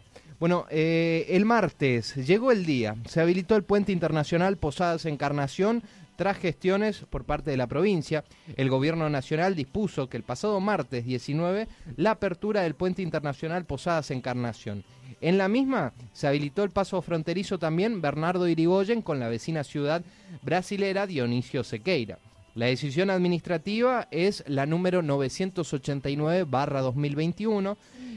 Bueno, 0.40 0.66
eh, 0.70 1.26
el 1.28 1.44
martes 1.44 2.16
llegó 2.16 2.50
el 2.50 2.64
día, 2.66 2.96
se 3.06 3.20
habilitó 3.20 3.54
el 3.54 3.62
puente 3.62 3.92
internacional 3.92 4.56
Posadas 4.56 5.04
Encarnación 5.04 5.82
tras 6.22 6.38
gestiones 6.38 7.04
por 7.10 7.24
parte 7.24 7.50
de 7.50 7.56
la 7.56 7.66
provincia. 7.66 8.22
El 8.54 8.70
gobierno 8.70 9.10
nacional 9.10 9.56
dispuso 9.56 10.08
que 10.08 10.16
el 10.16 10.22
pasado 10.22 10.60
martes 10.60 11.04
19 11.04 11.66
la 11.96 12.12
apertura 12.12 12.62
del 12.62 12.76
puente 12.76 13.02
internacional 13.02 13.64
Posadas 13.64 14.12
Encarnación. 14.12 14.84
En 15.20 15.36
la 15.36 15.48
misma 15.48 15.92
se 16.12 16.28
habilitó 16.28 16.62
el 16.62 16.70
paso 16.70 17.02
fronterizo 17.02 17.58
también 17.58 18.00
Bernardo 18.00 18.46
Irigoyen 18.46 19.02
con 19.02 19.18
la 19.18 19.26
vecina 19.26 19.64
ciudad 19.64 20.04
brasilera 20.42 21.08
Dionisio 21.08 21.64
Sequeira. 21.64 22.20
La 22.54 22.66
decisión 22.66 23.10
administrativa 23.10 24.06
es 24.12 24.44
la 24.46 24.64
número 24.64 25.02
989-2021 25.02 27.76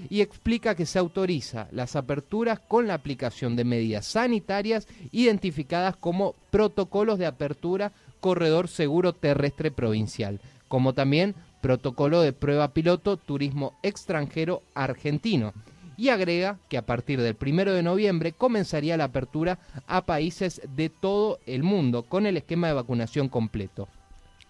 y 0.10 0.22
explica 0.22 0.76
que 0.76 0.86
se 0.86 1.00
autoriza 1.00 1.68
las 1.72 1.96
aperturas 1.96 2.60
con 2.60 2.88
la 2.88 2.94
aplicación 2.94 3.56
de 3.56 3.64
medidas 3.64 4.06
sanitarias 4.06 4.88
identificadas 5.12 5.96
como 5.96 6.36
protocolos 6.52 7.20
de 7.20 7.26
apertura 7.26 7.92
corredor 8.20 8.68
seguro 8.68 9.14
terrestre 9.14 9.72
provincial, 9.72 10.40
como 10.68 10.94
también 10.94 11.36
protocolo 11.62 12.22
de 12.22 12.34
prueba 12.34 12.74
piloto 12.74 13.18
turismo 13.18 13.74
extranjero 13.84 14.62
argentino. 14.74 15.54
Y 15.98 16.10
agrega 16.10 16.60
que 16.70 16.78
a 16.78 16.86
partir 16.86 17.22
del 17.22 17.36
primero 17.36 17.74
de 17.74 17.82
noviembre 17.82 18.34
comenzaría 18.34 18.98
la 18.98 19.06
apertura 19.06 19.60
a 19.88 20.06
países 20.06 20.62
de 20.76 20.90
todo 20.90 21.40
el 21.46 21.64
mundo 21.64 22.04
con 22.04 22.26
el 22.26 22.38
esquema 22.38 22.68
de 22.68 22.74
vacunación 22.74 23.30
completo. 23.30 23.88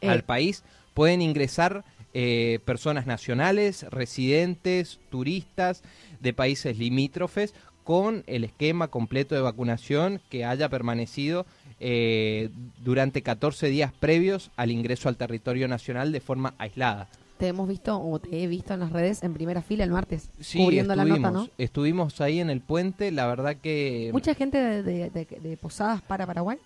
Eh, 0.01 0.09
Al 0.09 0.23
país 0.23 0.63
pueden 0.93 1.21
ingresar 1.21 1.83
eh, 2.17 2.59
personas 2.63 3.05
nacionales, 3.05 3.83
residentes, 3.91 4.99
turistas 5.09 5.83
de 6.21 6.31
países 6.33 6.77
limítrofes 6.79 7.53
con 7.83 8.23
el 8.25 8.45
esquema 8.45 8.87
completo 8.87 9.35
de 9.35 9.41
vacunación 9.41 10.21
que 10.29 10.45
haya 10.45 10.69
permanecido 10.69 11.45
eh, 11.81 12.49
durante 12.83 13.21
14 13.21 13.67
días 13.67 13.91
previos 13.91 14.49
al 14.55 14.71
ingreso 14.71 15.09
al 15.09 15.17
territorio 15.17 15.67
nacional 15.67 16.13
de 16.13 16.21
forma 16.21 16.53
aislada. 16.57 17.09
Te 17.37 17.47
hemos 17.47 17.67
visto, 17.67 17.99
o 18.01 18.17
te 18.17 18.41
he 18.43 18.47
visto 18.47 18.73
en 18.73 18.79
las 18.79 18.93
redes 18.93 19.21
en 19.21 19.33
primera 19.33 19.61
fila 19.61 19.83
el 19.83 19.91
martes, 19.91 20.29
Sí, 20.39 20.57
cubriendo 20.57 20.95
la 20.95 21.03
nota, 21.03 21.31
¿no? 21.31 21.49
estuvimos 21.57 22.21
ahí 22.21 22.39
en 22.39 22.49
el 22.49 22.61
puente, 22.61 23.11
la 23.11 23.27
verdad 23.27 23.57
que... 23.57 24.09
Mucha 24.13 24.33
gente 24.35 24.57
de, 24.57 24.83
de- 24.83 25.09
de- 25.09 25.25
de 25.41 25.57
Posadas 25.57 26.01
para 26.01 26.25
Paraguay, 26.25 26.57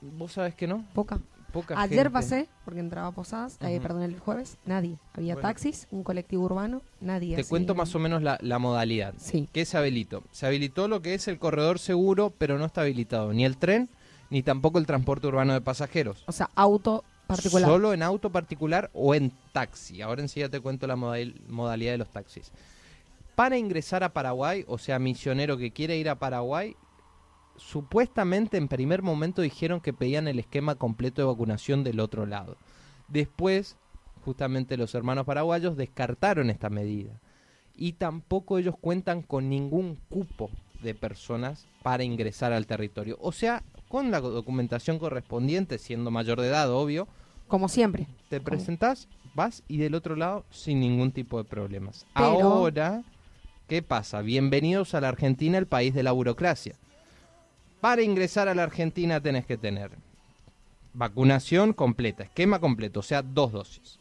¿Vos 0.00 0.32
sabés 0.34 0.54
que 0.54 0.68
no? 0.68 0.84
poca. 0.94 1.18
Poca 1.54 1.80
Ayer 1.80 1.98
gente. 1.98 2.10
pasé, 2.10 2.48
porque 2.66 2.80
entraba 2.80 3.06
a 3.06 3.12
Posadas, 3.12 3.56
eh, 3.62 3.74
Ujú. 3.76 3.82
perdón, 3.82 4.02
el 4.02 4.18
jueves, 4.18 4.58
nadie. 4.66 4.98
Había 5.14 5.34
Bueno. 5.34 5.48
taxis, 5.48 5.86
un 5.92 6.02
colectivo 6.02 6.42
urbano, 6.44 6.82
nadie. 7.00 7.36
Te 7.36 7.42
así. 7.42 7.48
cuento 7.48 7.74
más 7.76 7.94
o 7.94 7.98
menos 8.00 8.22
la, 8.22 8.36
la 8.42 8.58
modalidad. 8.58 9.14
Sí. 9.18 9.48
¿Qué 9.52 9.64
se 9.64 9.78
habilitó? 9.78 10.24
Se 10.32 10.46
habilitó 10.46 10.88
lo 10.88 11.00
que 11.00 11.14
es 11.14 11.28
el 11.28 11.38
corredor 11.38 11.78
seguro, 11.78 12.32
pero 12.36 12.58
no 12.58 12.64
está 12.66 12.80
habilitado 12.82 13.32
ni 13.32 13.44
el 13.44 13.56
tren 13.56 13.88
ni 14.30 14.42
tampoco 14.42 14.78
el 14.80 14.86
transporte 14.86 15.28
urbano 15.28 15.52
de 15.52 15.60
pasajeros. 15.60 16.24
O 16.26 16.32
sea, 16.32 16.50
auto 16.56 17.04
particular. 17.28 17.68
Solo 17.70 17.94
en 17.94 18.02
auto 18.02 18.30
particular 18.30 18.90
o 18.92 19.14
en 19.14 19.30
taxi. 19.52 20.02
Ahora 20.02 20.22
enseguida 20.22 20.48
te 20.48 20.60
cuento 20.60 20.86
la 20.88 20.96
modal- 20.96 21.40
modalidad 21.48 21.92
de 21.92 21.98
los 21.98 22.08
taxis. 22.08 22.50
Para 23.36 23.58
ingresar 23.58 24.02
a 24.04 24.12
Paraguay, 24.12 24.64
o 24.66 24.76
sea, 24.78 24.98
misionero 24.98 25.56
que 25.56 25.70
quiere 25.70 25.96
ir 25.98 26.08
a 26.08 26.16
Paraguay, 26.16 26.74
supuestamente 27.56 28.56
en 28.56 28.68
primer 28.68 29.02
momento 29.02 29.42
dijeron 29.42 29.80
que 29.80 29.92
pedían 29.92 30.28
el 30.28 30.38
esquema 30.38 30.74
completo 30.74 31.22
de 31.22 31.26
vacunación 31.28 31.84
del 31.84 32.00
otro 32.00 32.26
lado. 32.26 32.56
Después, 33.08 33.76
justamente 34.24 34.76
los 34.76 34.94
hermanos 34.94 35.26
paraguayos 35.26 35.76
descartaron 35.76 36.50
esta 36.50 36.70
medida. 36.70 37.20
Y 37.76 37.94
tampoco 37.94 38.58
ellos 38.58 38.76
cuentan 38.80 39.22
con 39.22 39.48
ningún 39.48 39.98
cupo 40.08 40.50
de 40.82 40.94
personas 40.94 41.66
para 41.82 42.04
ingresar 42.04 42.52
al 42.52 42.66
territorio. 42.66 43.18
O 43.20 43.32
sea, 43.32 43.62
con 43.88 44.10
la 44.10 44.20
documentación 44.20 44.98
correspondiente, 44.98 45.78
siendo 45.78 46.10
mayor 46.10 46.40
de 46.40 46.48
edad, 46.48 46.70
obvio, 46.70 47.08
Como 47.48 47.68
siempre. 47.68 48.06
te 48.28 48.40
presentás, 48.40 49.08
vas 49.34 49.62
y 49.68 49.78
del 49.78 49.94
otro 49.94 50.16
lado 50.16 50.44
sin 50.50 50.80
ningún 50.80 51.12
tipo 51.12 51.38
de 51.38 51.44
problemas. 51.44 52.06
Pero- 52.14 52.24
Ahora, 52.26 53.02
¿qué 53.66 53.82
pasa? 53.82 54.22
Bienvenidos 54.22 54.94
a 54.94 55.00
la 55.00 55.08
Argentina, 55.08 55.58
el 55.58 55.66
país 55.66 55.94
de 55.94 56.02
la 56.02 56.12
burocracia. 56.12 56.76
Para 57.84 58.00
ingresar 58.00 58.48
a 58.48 58.54
la 58.54 58.62
Argentina 58.62 59.20
tenés 59.20 59.44
que 59.44 59.58
tener 59.58 59.90
vacunación 60.94 61.74
completa, 61.74 62.22
esquema 62.22 62.58
completo, 62.58 63.00
o 63.00 63.02
sea, 63.02 63.20
dos 63.20 63.52
dosis. 63.52 63.98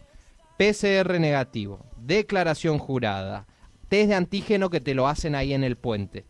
PCR 0.57 1.19
negativo, 1.19 1.85
declaración 1.97 2.79
jurada, 2.79 3.45
test 3.89 4.07
de 4.07 4.15
antígeno 4.15 4.69
que 4.69 4.79
te 4.79 4.93
lo 4.93 5.09
hacen 5.09 5.35
ahí 5.35 5.53
en 5.53 5.65
el 5.65 5.75
puente. 5.75 6.23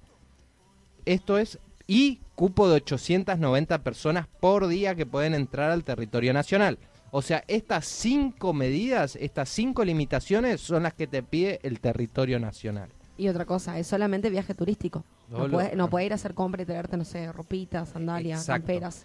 Esto 1.05 1.37
es, 1.37 1.59
y 1.85 2.21
cupo 2.33 2.67
de 2.67 2.77
890 2.77 3.83
personas 3.83 4.25
por 4.39 4.65
día 4.65 4.95
que 4.95 5.05
pueden 5.05 5.35
entrar 5.35 5.69
al 5.69 5.83
territorio 5.83 6.33
nacional. 6.33 6.79
O 7.11 7.21
sea, 7.21 7.43
estas 7.47 7.85
cinco 7.85 8.53
medidas, 8.53 9.15
estas 9.15 9.47
cinco 9.49 9.85
limitaciones 9.85 10.59
son 10.59 10.81
las 10.81 10.95
que 10.95 11.05
te 11.05 11.21
pide 11.21 11.59
el 11.61 11.81
territorio 11.81 12.39
nacional. 12.39 12.89
Y 13.15 13.27
otra 13.27 13.45
cosa, 13.45 13.77
es 13.77 13.85
solamente 13.85 14.31
viaje 14.31 14.55
turístico. 14.55 15.03
No 15.33 15.39
Solo- 15.39 15.53
puede, 15.53 15.75
no 15.75 15.89
puede 15.89 16.05
ir 16.05 16.11
a 16.11 16.15
hacer 16.15 16.35
compra 16.35 16.61
y 16.61 16.65
traerte, 16.65 16.95
no 16.95 17.05
sé, 17.05 17.31
ropitas, 17.31 17.89
sandalias, 17.89 18.45
camperas. 18.45 19.03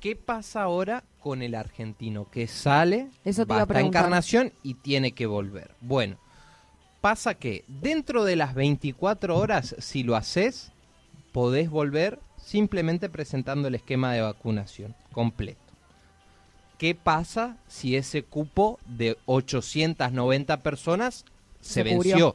¿Qué 0.00 0.16
pasa 0.16 0.62
ahora 0.62 1.04
con 1.20 1.40
el 1.40 1.54
argentino 1.54 2.28
que 2.28 2.48
sale, 2.48 3.10
Eso 3.24 3.46
te 3.46 3.54
va 3.54 3.62
hasta 3.62 3.80
encarnación 3.80 4.52
y 4.64 4.74
tiene 4.74 5.12
que 5.12 5.26
volver? 5.26 5.70
Bueno, 5.80 6.16
pasa 7.00 7.34
que 7.34 7.64
dentro 7.68 8.24
de 8.24 8.34
las 8.34 8.54
24 8.56 9.36
horas, 9.38 9.76
si 9.78 10.02
lo 10.02 10.16
haces, 10.16 10.72
podés 11.30 11.70
volver 11.70 12.18
simplemente 12.36 13.08
presentando 13.08 13.68
el 13.68 13.76
esquema 13.76 14.12
de 14.12 14.22
vacunación 14.22 14.96
completo. 15.12 15.60
¿Qué 16.76 16.96
pasa 16.96 17.56
si 17.68 17.94
ese 17.94 18.24
cupo 18.24 18.80
de 18.84 19.16
890 19.26 20.60
personas 20.64 21.24
se, 21.60 21.84
Se 21.84 21.94
cubrió. 21.94 22.34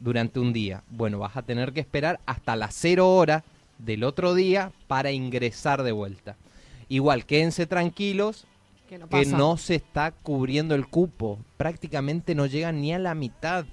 Durante 0.00 0.40
un 0.40 0.52
día? 0.52 0.82
Bueno, 0.90 1.18
vas 1.18 1.36
a 1.36 1.42
tener 1.42 1.72
que 1.72 1.80
esperar 1.80 2.20
hasta 2.26 2.56
las 2.56 2.74
0 2.74 3.08
horas 3.14 3.42
del 3.78 4.04
otro 4.04 4.34
día 4.34 4.72
para 4.86 5.10
ingresar 5.10 5.82
de 5.82 5.92
vuelta. 5.92 6.36
Igual, 6.88 7.26
quédense 7.26 7.66
tranquilos 7.66 8.46
Que 8.88 8.98
no 8.98 9.08
que 9.08 9.26
no 9.26 9.56
se 9.56 9.74
está 9.76 10.12
cubriendo 10.12 10.74
el 10.74 10.86
cupo. 10.86 11.38
Prácticamente 11.56 12.34
no 12.34 12.46
llegan 12.46 12.80
ni 12.80 12.92
a 12.92 12.98
la 12.98 13.14
mitad 13.14 13.64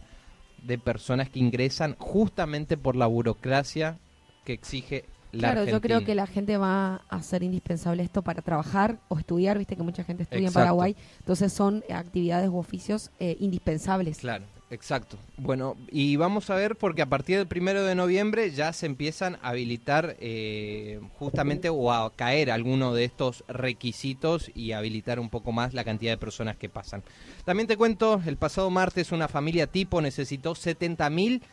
de 0.63 0.77
personas 0.77 1.29
que 1.29 1.39
ingresan 1.39 1.95
justamente 1.97 2.77
por 2.77 2.95
la 2.95 3.07
burocracia 3.07 3.97
que 4.45 4.53
exige 4.53 5.05
la 5.31 5.51
Claro, 5.53 5.65
yo 5.65 5.81
creo 5.81 6.03
que 6.03 6.13
la 6.13 6.27
gente 6.27 6.57
va 6.57 6.95
a 7.09 7.15
hacer 7.15 7.41
indispensable 7.43 8.03
esto 8.03 8.21
para 8.21 8.41
trabajar 8.41 8.99
o 9.07 9.17
estudiar, 9.17 9.57
viste 9.57 9.75
que 9.75 9.83
mucha 9.83 10.03
gente 10.03 10.23
estudia 10.23 10.47
Exacto. 10.47 10.59
en 10.59 10.63
Paraguay, 10.63 10.95
entonces 11.19 11.53
son 11.53 11.83
actividades 11.89 12.49
u 12.49 12.57
oficios 12.57 13.11
eh, 13.19 13.37
indispensables. 13.39 14.17
Claro, 14.19 14.45
exacto. 14.71 15.17
Bueno, 15.37 15.77
y 15.91 16.15
vamos 16.15 16.49
a 16.49 16.55
ver 16.55 16.75
porque 16.75 17.03
a 17.03 17.05
partir 17.05 17.37
del 17.37 17.47
primero 17.47 17.83
de 17.83 17.93
noviembre 17.93 18.49
ya 18.51 18.73
se 18.73 18.87
empiezan 18.87 19.37
a 19.41 19.49
habilitar 19.49 20.15
eh, 20.19 20.99
justamente 21.19 21.69
o 21.69 21.91
a 21.91 22.11
caer 22.15 22.49
alguno 22.49 22.93
de 22.93 23.03
estos 23.03 23.43
requisitos 23.47 24.51
y 24.55 24.71
habilitar 24.71 25.19
un 25.19 25.29
poco 25.29 25.51
más 25.51 25.73
la 25.73 25.83
cantidad 25.83 26.13
de 26.13 26.17
personas 26.17 26.57
que 26.57 26.69
pasan. 26.69 27.03
También 27.45 27.67
te 27.67 27.77
cuento, 27.77 28.21
el 28.25 28.37
pasado 28.37 28.69
martes 28.69 29.11
una 29.11 29.27
familia 29.27 29.67
tipo 29.67 30.01
necesitó 30.01 30.55
70 30.55 31.09
mil 31.09 31.43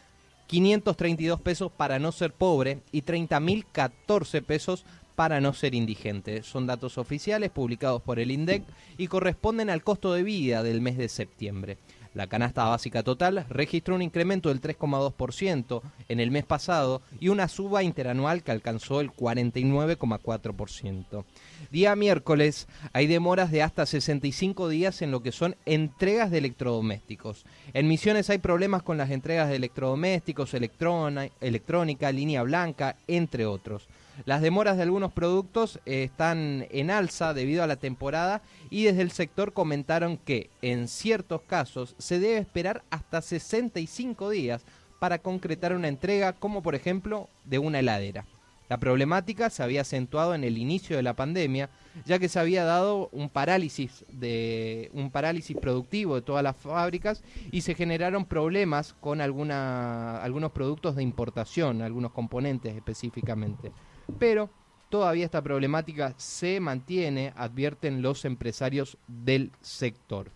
532 0.49 1.41
pesos 1.43 1.71
para 1.71 1.99
no 1.99 2.11
ser 2.11 2.33
pobre 2.33 2.81
y 2.91 3.03
30.014 3.03 4.43
pesos 4.43 4.85
para 5.15 5.41
no 5.41 5.53
ser 5.53 5.75
indigente. 5.75 6.43
Son 6.43 6.67
datos 6.67 6.97
oficiales 6.97 7.51
publicados 7.51 8.01
por 8.01 8.19
el 8.19 8.31
INDEC 8.31 8.63
y 8.97 9.09
corresponden 9.09 9.69
al 9.69 9.83
costo 9.83 10.13
de 10.13 10.23
vida 10.23 10.63
del 10.63 10.81
mes 10.81 10.97
de 10.97 11.09
septiembre. 11.09 11.77
La 12.19 12.27
canasta 12.27 12.65
básica 12.65 13.05
total 13.05 13.47
registró 13.49 13.95
un 13.95 14.03
incremento 14.03 14.49
del 14.49 14.61
3,2% 14.61 15.83
en 16.09 16.19
el 16.19 16.33
mes 16.33 16.45
pasado 16.45 17.01
y 17.21 17.29
una 17.29 17.47
suba 17.47 17.85
interanual 17.85 18.43
que 18.43 18.51
alcanzó 18.51 19.01
el 19.01 19.13
49,4%. 19.13 21.25
Día 21.71 21.95
miércoles 21.95 22.67
hay 22.93 23.07
demoras 23.07 23.53
de 23.53 23.63
hasta 23.63 23.87
65 23.87 24.69
días 24.69 25.01
en 25.01 25.13
lo 25.13 25.23
que 25.23 25.31
son 25.31 25.55
entregas 25.65 26.33
de 26.33 26.39
electrodomésticos. 26.39 27.45
En 27.73 27.87
Misiones 27.87 28.31
hay 28.31 28.39
problemas 28.39 28.83
con 28.83 28.99
las 28.99 29.11
entregas 29.11 29.49
de 29.49 29.55
electrodomésticos, 29.55 30.55
electrona- 30.55 31.31
electrónica, 31.41 32.11
línea 32.11 32.43
blanca, 32.43 32.97
entre 33.07 33.47
otros. 33.47 33.87
Las 34.25 34.41
demoras 34.41 34.77
de 34.77 34.83
algunos 34.83 35.13
productos 35.13 35.81
eh, 35.87 36.05
están 36.05 36.67
en 36.71 36.91
alza 36.91 37.35
debido 37.35 37.63
a 37.63 37.67
la 37.67 37.77
temporada 37.77 38.43
y 38.71 38.85
desde 38.85 39.03
el 39.03 39.11
sector 39.11 39.53
comentaron 39.53 40.17
que 40.17 40.51
en 40.63 40.89
ciertos 40.89 41.43
casos 41.43 41.95
se 41.99 42.19
debe 42.19 42.39
esperar 42.39 42.83
hasta 42.91 43.23
65 43.23 44.31
días 44.31 44.65
para 44.99 45.19
concretar 45.19 45.73
una 45.73 45.89
entrega, 45.89 46.33
como 46.33 46.63
por 46.63 46.75
ejemplo 46.75 47.29
de 47.45 47.59
una 47.59 47.79
heladera. 47.79 48.25
La 48.69 48.79
problemática 48.79 49.49
se 49.49 49.63
había 49.63 49.81
acentuado 49.81 50.35
en 50.35 50.45
el 50.45 50.59
inicio 50.59 50.97
de 50.97 51.03
la 51.03 51.15
pandemia, 51.15 51.71
ya 52.05 52.19
que 52.19 52.29
se 52.29 52.39
había 52.39 52.65
dado 52.65 53.09
un 53.13 53.31
parálisis 53.31 54.05
de 54.11 54.91
un 54.93 55.11
parálisis 55.11 55.57
productivo 55.57 56.17
de 56.17 56.23
todas 56.23 56.43
las 56.43 56.57
fábricas 56.57 57.23
y 57.51 57.63
se 57.63 57.75
generaron 57.75 58.27
problemas 58.27 58.95
con 59.01 59.23
alguna, 59.23 60.23
algunos 60.23 60.53
productos 60.53 60.97
de 60.97 61.03
importación, 61.03 61.81
algunos 61.81 62.13
componentes 62.13 62.77
específicamente. 62.77 63.73
Pero 64.19 64.51
todavía 64.89 65.25
esta 65.25 65.43
problemática 65.43 66.15
se 66.17 66.61
mantiene, 66.61 67.33
advierten 67.37 68.03
los 68.03 68.25
empresarios 68.25 68.97
del 69.07 69.51
sector. 69.61 70.31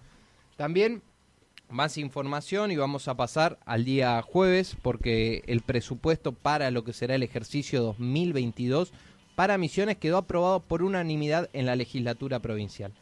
También 0.56 1.02
más 1.68 1.96
información 1.96 2.70
y 2.70 2.76
vamos 2.76 3.08
a 3.08 3.16
pasar 3.16 3.58
al 3.64 3.84
día 3.84 4.20
jueves 4.22 4.76
porque 4.82 5.42
el 5.46 5.62
presupuesto 5.62 6.32
para 6.32 6.70
lo 6.70 6.84
que 6.84 6.92
será 6.92 7.14
el 7.14 7.22
ejercicio 7.22 7.82
2022 7.82 8.92
para 9.34 9.56
Misiones 9.56 9.96
quedó 9.96 10.18
aprobado 10.18 10.60
por 10.60 10.82
unanimidad 10.82 11.48
en 11.54 11.64
la 11.64 11.74
legislatura 11.74 12.40
provincial. 12.40 12.92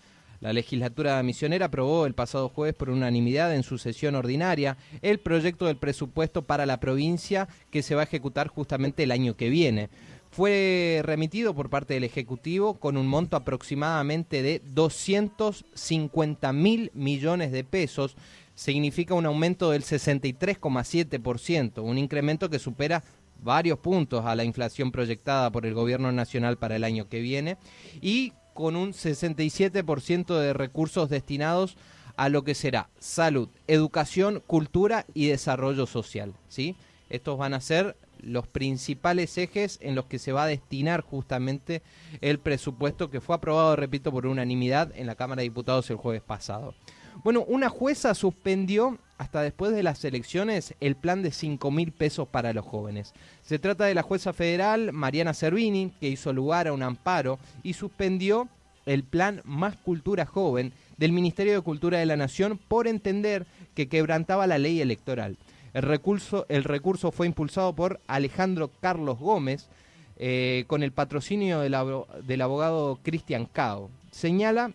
La 0.41 0.55
legislatura 0.55 1.23
misionera 1.23 1.67
aprobó 1.67 2.07
el 2.07 2.15
pasado 2.15 2.49
jueves 2.49 2.75
por 2.75 2.89
unanimidad 2.89 3.55
en 3.55 3.63
su 3.63 3.77
sesión 3.77 4.15
ordinaria 4.15 4.79
el 5.03 5.19
proyecto 5.19 5.67
del 5.67 5.77
presupuesto 5.77 6.43
para 6.43 6.65
la 6.65 6.81
provincia 6.81 7.47
que 7.71 7.83
se 7.83 7.95
va 7.95 8.03
a 8.03 8.05
ejecutar 8.05 8.49
justamente 8.49 9.03
el 9.03 9.11
año 9.11 9.37
que 9.37 9.51
viene. 9.51 9.91
Fue 10.31 11.03
remitido 11.05 11.55
por 11.55 11.71
parte 11.71 11.95
del 11.95 12.05
Ejecutivo 12.05 12.75
con 12.75 12.97
un 12.97 13.09
monto 13.09 13.37
aproximadamente 13.37 14.43
de 14.43 14.63
250 14.65 16.53
mil 16.53 16.93
millones 16.95 17.51
de 17.51 17.65
pesos. 17.65 18.15
Significa 18.55 19.15
un 19.15 19.27
aumento 19.27 19.71
del 19.71 19.83
63,7%, 19.83 21.83
un 21.83 21.99
incremento 21.99 22.49
que 22.49 22.61
supera 22.61 23.03
varios 23.43 23.81
puntos 23.81 24.25
a 24.25 24.37
la 24.37 24.45
inflación 24.45 24.93
proyectada 24.93 25.51
por 25.51 25.67
el 25.67 25.75
Gobierno 25.75 26.13
Nacional 26.13 26.59
para 26.59 26.77
el 26.77 26.85
año 26.85 27.09
que 27.09 27.21
viene 27.21 27.57
y 28.01 28.33
con 28.55 28.77
un 28.77 28.93
67% 28.93 30.39
de 30.39 30.53
recursos 30.53 31.11
destinados 31.11 31.77
a 32.17 32.29
lo 32.29 32.45
que 32.45 32.55
será 32.55 32.89
salud, 32.99 33.49
educación, 33.67 34.43
cultura 34.47 35.07
y 35.15 35.29
desarrollo 35.29 35.87
social. 35.87 36.35
¿sí? 36.49 36.77
Estos 37.09 37.39
van 37.39 37.55
a 37.55 37.61
ser 37.61 37.97
los 38.23 38.47
principales 38.47 39.37
ejes 39.39 39.79
en 39.83 39.95
los 39.95 40.07
que 40.07 40.19
se 40.19 40.33
va 40.33 40.45
a 40.45 40.49
destinar 40.49 41.03
justamente 41.03 41.83
el 42.21 42.39
presupuesto 42.39 43.11
que 43.11 43.21
fue 43.21 43.37
aprobado, 43.37 43.77
repito, 43.77 44.13
por 44.13 44.27
unanimidad 44.27 44.93
en 44.97 45.07
la 45.07 45.15
Cámara 45.15 45.41
de 45.41 45.49
Diputados 45.49 45.91
el 45.91 45.97
jueves 45.97 46.23
pasado. 46.23 46.75
Bueno, 47.23 47.45
una 47.47 47.69
jueza 47.69 48.15
suspendió 48.15 48.99
hasta 49.19 49.43
después 49.43 49.73
de 49.73 49.83
las 49.83 50.03
elecciones 50.05 50.75
el 50.81 50.97
plan 50.97 51.23
de 51.23 51.31
5 51.31 51.71
mil 51.71 51.93
pesos 51.93 52.27
para 52.27 52.55
los 52.55 52.65
jóvenes. 52.65 53.13
Se 53.43 53.59
trata 53.59 53.85
de 53.85 53.95
la 53.95 54.03
jueza 54.03 54.33
federal 54.33 54.93
Mariana 54.93 55.35
Cervini, 55.35 55.93
que 56.01 56.09
hizo 56.09 56.33
lugar 56.33 56.69
a 56.69 56.73
un 56.73 56.83
amparo 56.83 57.39
y 57.63 57.75
suspendió 57.75 58.49
el 58.87 59.05
plan 59.05 59.43
Más 59.45 59.77
Cultura 59.77 60.25
Joven 60.25 60.73
del 60.97 61.13
Ministerio 61.13 61.53
de 61.53 61.61
Cultura 61.61 61.99
de 61.99 62.07
la 62.07 62.17
Nación 62.17 62.59
por 62.69 62.89
entender 62.89 63.47
que 63.75 63.89
quebrantaba 63.89 64.47
la 64.47 64.59
ley 64.59 64.81
electoral. 64.81 65.37
El 65.73 65.83
recurso, 65.83 66.47
el 66.49 66.65
recurso 66.65 67.13
fue 67.13 67.27
impulsado 67.27 67.75
por 67.75 68.01
Alejandro 68.07 68.71
Carlos 68.81 69.19
Gómez 69.19 69.69
eh, 70.17 70.65
con 70.67 70.83
el 70.83 70.93
patrocinio 70.93 71.61
del, 71.61 71.77
del 72.25 72.43
abogado 72.43 72.99
Cristian 73.03 73.47
Cao. 73.47 73.91
Señala 74.11 74.73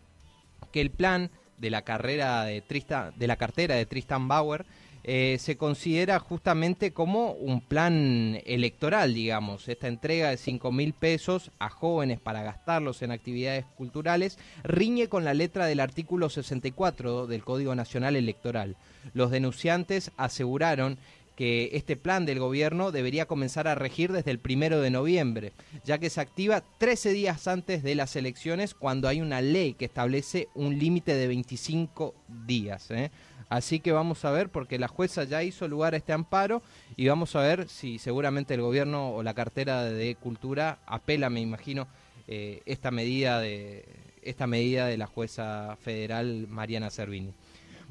que 0.72 0.82
el 0.82 0.92
plan 0.92 1.30
de 1.58 1.70
la 1.70 1.84
carrera 1.84 2.44
de 2.44 2.62
Tristan, 2.62 3.14
de 3.16 3.28
la 3.28 3.36
cartera 3.36 3.76
de 3.76 3.86
Tristan 3.86 4.28
Bauer 4.28 4.66
eh, 5.08 5.38
se 5.40 5.56
considera 5.56 6.18
justamente 6.18 6.92
como 6.92 7.34
un 7.34 7.62
plan 7.62 8.42
electoral, 8.44 9.14
digamos. 9.14 9.70
Esta 9.70 9.88
entrega 9.88 10.32
de 10.32 10.38
5 10.38 10.72
mil 10.72 10.94
pesos 10.94 11.52
a 11.60 11.70
jóvenes 11.70 12.20
para 12.20 12.42
gastarlos 12.42 13.04
en 13.04 13.12
actividades 13.12 13.66
culturales 13.78 14.40
riñe 14.64 15.08
con 15.08 15.24
la 15.24 15.36
letra 15.36 15.68
del 15.68 15.80
artículo 15.80 16.32
64 16.32 17.28
del 17.28 17.44
Código 17.44 17.76
Nacional 17.76 18.16
Electoral. 18.16 18.78
Los 19.14 19.30
denunciantes 19.30 20.12
aseguraron 20.18 20.98
que 21.36 21.72
este 21.74 21.98
plan 21.98 22.26
del 22.26 22.40
gobierno 22.40 22.92
debería 22.92 23.28
comenzar 23.28 23.68
a 23.68 23.76
regir 23.76 24.12
desde 24.12 24.32
el 24.32 24.40
primero 24.40 24.82
de 24.82 24.90
noviembre, 24.90 25.52
ya 25.84 25.98
que 25.98 26.10
se 26.10 26.22
activa 26.22 26.64
13 26.80 27.12
días 27.12 27.48
antes 27.48 27.84
de 27.84 27.94
las 27.94 28.16
elecciones 28.16 28.74
cuando 28.74 29.08
hay 29.08 29.22
una 29.22 29.42
ley 29.42 29.74
que 29.74 29.86
establece 29.86 30.48
un 30.56 30.80
límite 30.80 31.14
de 31.14 31.28
25 31.28 32.16
días. 32.48 32.90
¿eh? 32.90 33.12
Así 33.50 33.80
que 33.80 33.92
vamos 33.92 34.26
a 34.26 34.32
ver, 34.32 34.50
porque 34.50 34.80
la 34.80 34.88
jueza 34.88 35.24
ya 35.24 35.44
hizo 35.44 35.68
lugar 35.68 35.94
a 35.94 35.98
este 35.98 36.14
amparo 36.14 36.62
y 36.96 37.08
vamos 37.08 37.36
a 37.36 37.42
ver 37.42 37.70
si 37.70 38.00
seguramente 38.00 38.54
el 38.54 38.62
gobierno 38.62 39.12
o 39.12 39.24
la 39.24 39.34
cartera 39.34 39.84
de 39.84 40.16
cultura 40.16 40.80
apela, 40.88 41.30
me 41.30 41.42
imagino, 41.42 41.88
eh, 42.28 42.62
esta 42.66 42.90
medida 42.90 43.40
de 43.40 43.86
esta 44.24 44.48
medida 44.48 44.88
de 44.88 44.98
la 44.98 45.06
jueza 45.06 45.78
federal 45.80 46.48
Mariana 46.50 46.90
Servini. 46.90 47.32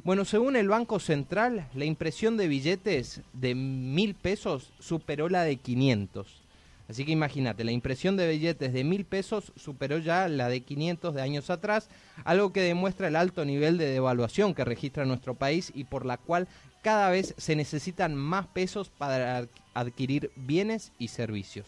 Bueno, 0.03 0.25
según 0.25 0.57
el 0.57 0.69
Banco 0.69 0.99
Central, 0.99 1.69
la 1.75 1.85
impresión 1.85 2.37
de 2.37 2.49
billetes 2.49 3.23
de 3.33 3.55
mil 3.55 4.15
pesos 4.17 4.73
superó 4.81 5.29
la 5.29 5.45
de 5.45 5.57
500. 5.57 6.44
Así 6.89 7.05
que 7.07 7.13
imagínate, 7.13 7.65
la 7.65 7.73
impresión 7.73 8.17
de 8.17 8.29
billetes 8.29 8.73
de 8.73 8.85
mil 8.85 9.07
pesos 9.07 9.53
superó 9.57 9.99
ya 9.99 10.29
la 10.29 10.49
de 10.49 10.61
500 10.61 11.15
de 11.15 11.23
años 11.23 11.49
atrás, 11.49 11.89
algo 12.25 12.53
que 12.53 12.61
demuestra 12.61 13.09
el 13.09 13.17
alto 13.17 13.45
nivel 13.47 13.79
de 13.79 13.87
devaluación 13.87 14.55
que 14.55 14.65
registra 14.65 15.07
nuestro 15.07 15.35
país 15.35 15.73
y 15.75 15.85
por 15.85 16.05
la 16.05 16.19
cual 16.19 16.47
cada 16.83 17.09
vez 17.09 17.35
se 17.39 17.57
necesitan 17.57 18.15
más 18.15 18.47
pesos 18.49 18.91
para 18.91 19.39
ad- 19.39 19.49
adquirir 19.73 20.31
bienes 20.37 20.93
y 20.99 21.09
servicios. 21.09 21.67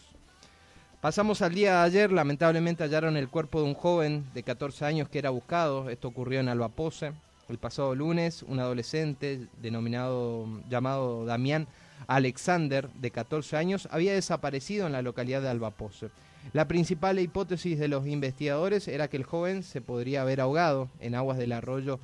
Pasamos 1.01 1.41
al 1.41 1.53
día 1.55 1.71
de 1.79 1.85
ayer, 1.85 2.11
lamentablemente 2.11 2.83
hallaron 2.83 3.17
el 3.17 3.29
cuerpo 3.29 3.59
de 3.61 3.65
un 3.67 3.73
joven 3.75 4.23
de 4.33 4.43
14 4.43 4.85
años 4.85 5.09
que 5.09 5.19
era 5.19 5.29
buscado, 5.31 5.89
esto 5.89 6.07
ocurrió 6.07 6.39
en 6.39 6.49
Albapose. 6.49 7.11
El 7.49 7.57
pasado 7.57 7.95
lunes, 7.95 8.43
un 8.43 8.59
adolescente 8.59 9.47
denominado 9.61 10.47
llamado 10.69 11.25
Damián 11.25 11.65
Alexander, 12.05 12.89
de 12.93 13.11
14 13.11 13.57
años, 13.57 13.87
había 13.91 14.13
desaparecido 14.13 14.85
en 14.85 14.93
la 14.93 15.01
localidad 15.01 15.41
de 15.41 15.49
Albapose. 15.49 16.09
La 16.53 16.67
principal 16.67 17.19
hipótesis 17.19 17.79
de 17.79 17.87
los 17.87 18.07
investigadores 18.07 18.87
era 18.87 19.09
que 19.09 19.17
el 19.17 19.23
joven 19.23 19.63
se 19.63 19.81
podría 19.81 20.21
haber 20.21 20.39
ahogado 20.39 20.89
en 20.99 21.15
aguas 21.15 21.37
del 21.37 21.51
arroyo 21.51 21.99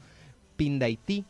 Pindaití. 0.57 1.25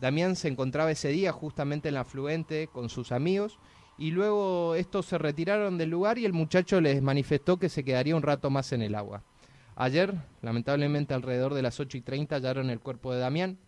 Damián 0.00 0.36
se 0.36 0.48
encontraba 0.48 0.90
ese 0.90 1.08
día 1.08 1.32
justamente 1.32 1.88
en 1.88 1.94
la 1.94 2.00
afluente 2.00 2.68
con 2.72 2.88
sus 2.88 3.10
amigos 3.10 3.58
y 3.96 4.10
luego 4.10 4.74
estos 4.74 5.06
se 5.06 5.18
retiraron 5.18 5.78
del 5.78 5.90
lugar 5.90 6.18
y 6.18 6.24
el 6.24 6.32
muchacho 6.32 6.80
les 6.80 7.00
manifestó 7.02 7.58
que 7.58 7.68
se 7.68 7.84
quedaría 7.84 8.16
un 8.16 8.22
rato 8.22 8.50
más 8.50 8.72
en 8.72 8.82
el 8.82 8.94
agua. 8.94 9.22
Ayer, 9.76 10.14
lamentablemente 10.42 11.14
alrededor 11.14 11.54
de 11.54 11.62
las 11.62 11.80
8 11.80 11.98
y 11.98 12.00
30, 12.00 12.36
hallaron 12.36 12.70
el 12.70 12.80
cuerpo 12.80 13.12
de 13.12 13.20
Damián. 13.20 13.58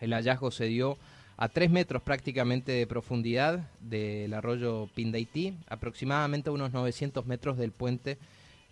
El 0.00 0.12
hallazgo 0.12 0.50
se 0.50 0.64
dio 0.64 0.96
a 1.36 1.48
3 1.48 1.70
metros 1.70 2.02
prácticamente 2.02 2.72
de 2.72 2.86
profundidad 2.86 3.70
del 3.80 4.34
arroyo 4.34 4.88
Pindaití, 4.94 5.54
aproximadamente 5.68 6.48
a 6.48 6.52
unos 6.52 6.72
900 6.72 7.26
metros 7.26 7.56
del 7.58 7.72
puente 7.72 8.18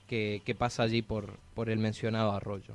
que, 0.09 0.43
que 0.45 0.55
pasa 0.55 0.83
allí 0.83 1.03
por, 1.03 1.39
por 1.55 1.71
el 1.71 1.79
mencionado 1.79 2.33
arroyo. 2.33 2.75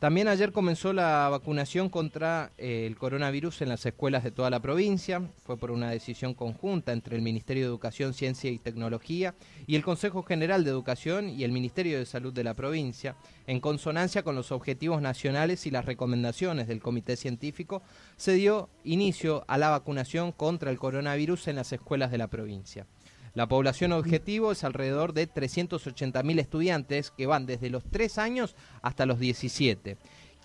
También 0.00 0.28
ayer 0.28 0.50
comenzó 0.50 0.94
la 0.94 1.28
vacunación 1.28 1.90
contra 1.90 2.52
eh, 2.56 2.86
el 2.86 2.96
coronavirus 2.96 3.60
en 3.60 3.68
las 3.68 3.84
escuelas 3.84 4.24
de 4.24 4.30
toda 4.30 4.48
la 4.48 4.58
provincia. 4.60 5.20
Fue 5.44 5.58
por 5.58 5.70
una 5.70 5.90
decisión 5.90 6.32
conjunta 6.32 6.92
entre 6.92 7.16
el 7.16 7.22
Ministerio 7.22 7.64
de 7.64 7.68
Educación, 7.68 8.14
Ciencia 8.14 8.50
y 8.50 8.58
Tecnología 8.58 9.34
y 9.66 9.76
el 9.76 9.84
Consejo 9.84 10.22
General 10.22 10.64
de 10.64 10.70
Educación 10.70 11.28
y 11.28 11.44
el 11.44 11.52
Ministerio 11.52 11.98
de 11.98 12.06
Salud 12.06 12.32
de 12.32 12.44
la 12.44 12.54
provincia, 12.54 13.14
en 13.46 13.60
consonancia 13.60 14.22
con 14.22 14.34
los 14.34 14.52
objetivos 14.52 15.02
nacionales 15.02 15.66
y 15.66 15.70
las 15.70 15.84
recomendaciones 15.84 16.66
del 16.66 16.80
Comité 16.80 17.16
Científico, 17.16 17.82
se 18.16 18.32
dio 18.32 18.70
inicio 18.84 19.44
a 19.48 19.58
la 19.58 19.68
vacunación 19.68 20.32
contra 20.32 20.70
el 20.70 20.78
coronavirus 20.78 21.48
en 21.48 21.56
las 21.56 21.74
escuelas 21.74 22.10
de 22.10 22.16
la 22.16 22.28
provincia. 22.28 22.86
La 23.34 23.48
población 23.48 23.92
objetivo 23.92 24.52
es 24.52 24.64
alrededor 24.64 25.12
de 25.12 25.28
380.000 25.28 26.40
estudiantes 26.40 27.10
que 27.10 27.26
van 27.26 27.46
desde 27.46 27.70
los 27.70 27.84
3 27.84 28.18
años 28.18 28.56
hasta 28.82 29.06
los 29.06 29.20
17, 29.20 29.96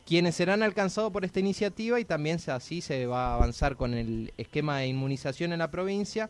quienes 0.05 0.35
serán 0.35 0.61
alcanzados 0.61 1.11
por 1.11 1.25
esta 1.25 1.39
iniciativa 1.39 1.99
y 1.99 2.05
también 2.05 2.39
así 2.47 2.81
se 2.81 3.07
va 3.07 3.29
a 3.31 3.35
avanzar 3.35 3.75
con 3.75 3.93
el 3.95 4.33
esquema 4.37 4.79
de 4.79 4.87
inmunización 4.87 5.51
en 5.51 5.59
la 5.59 5.71
provincia 5.71 6.29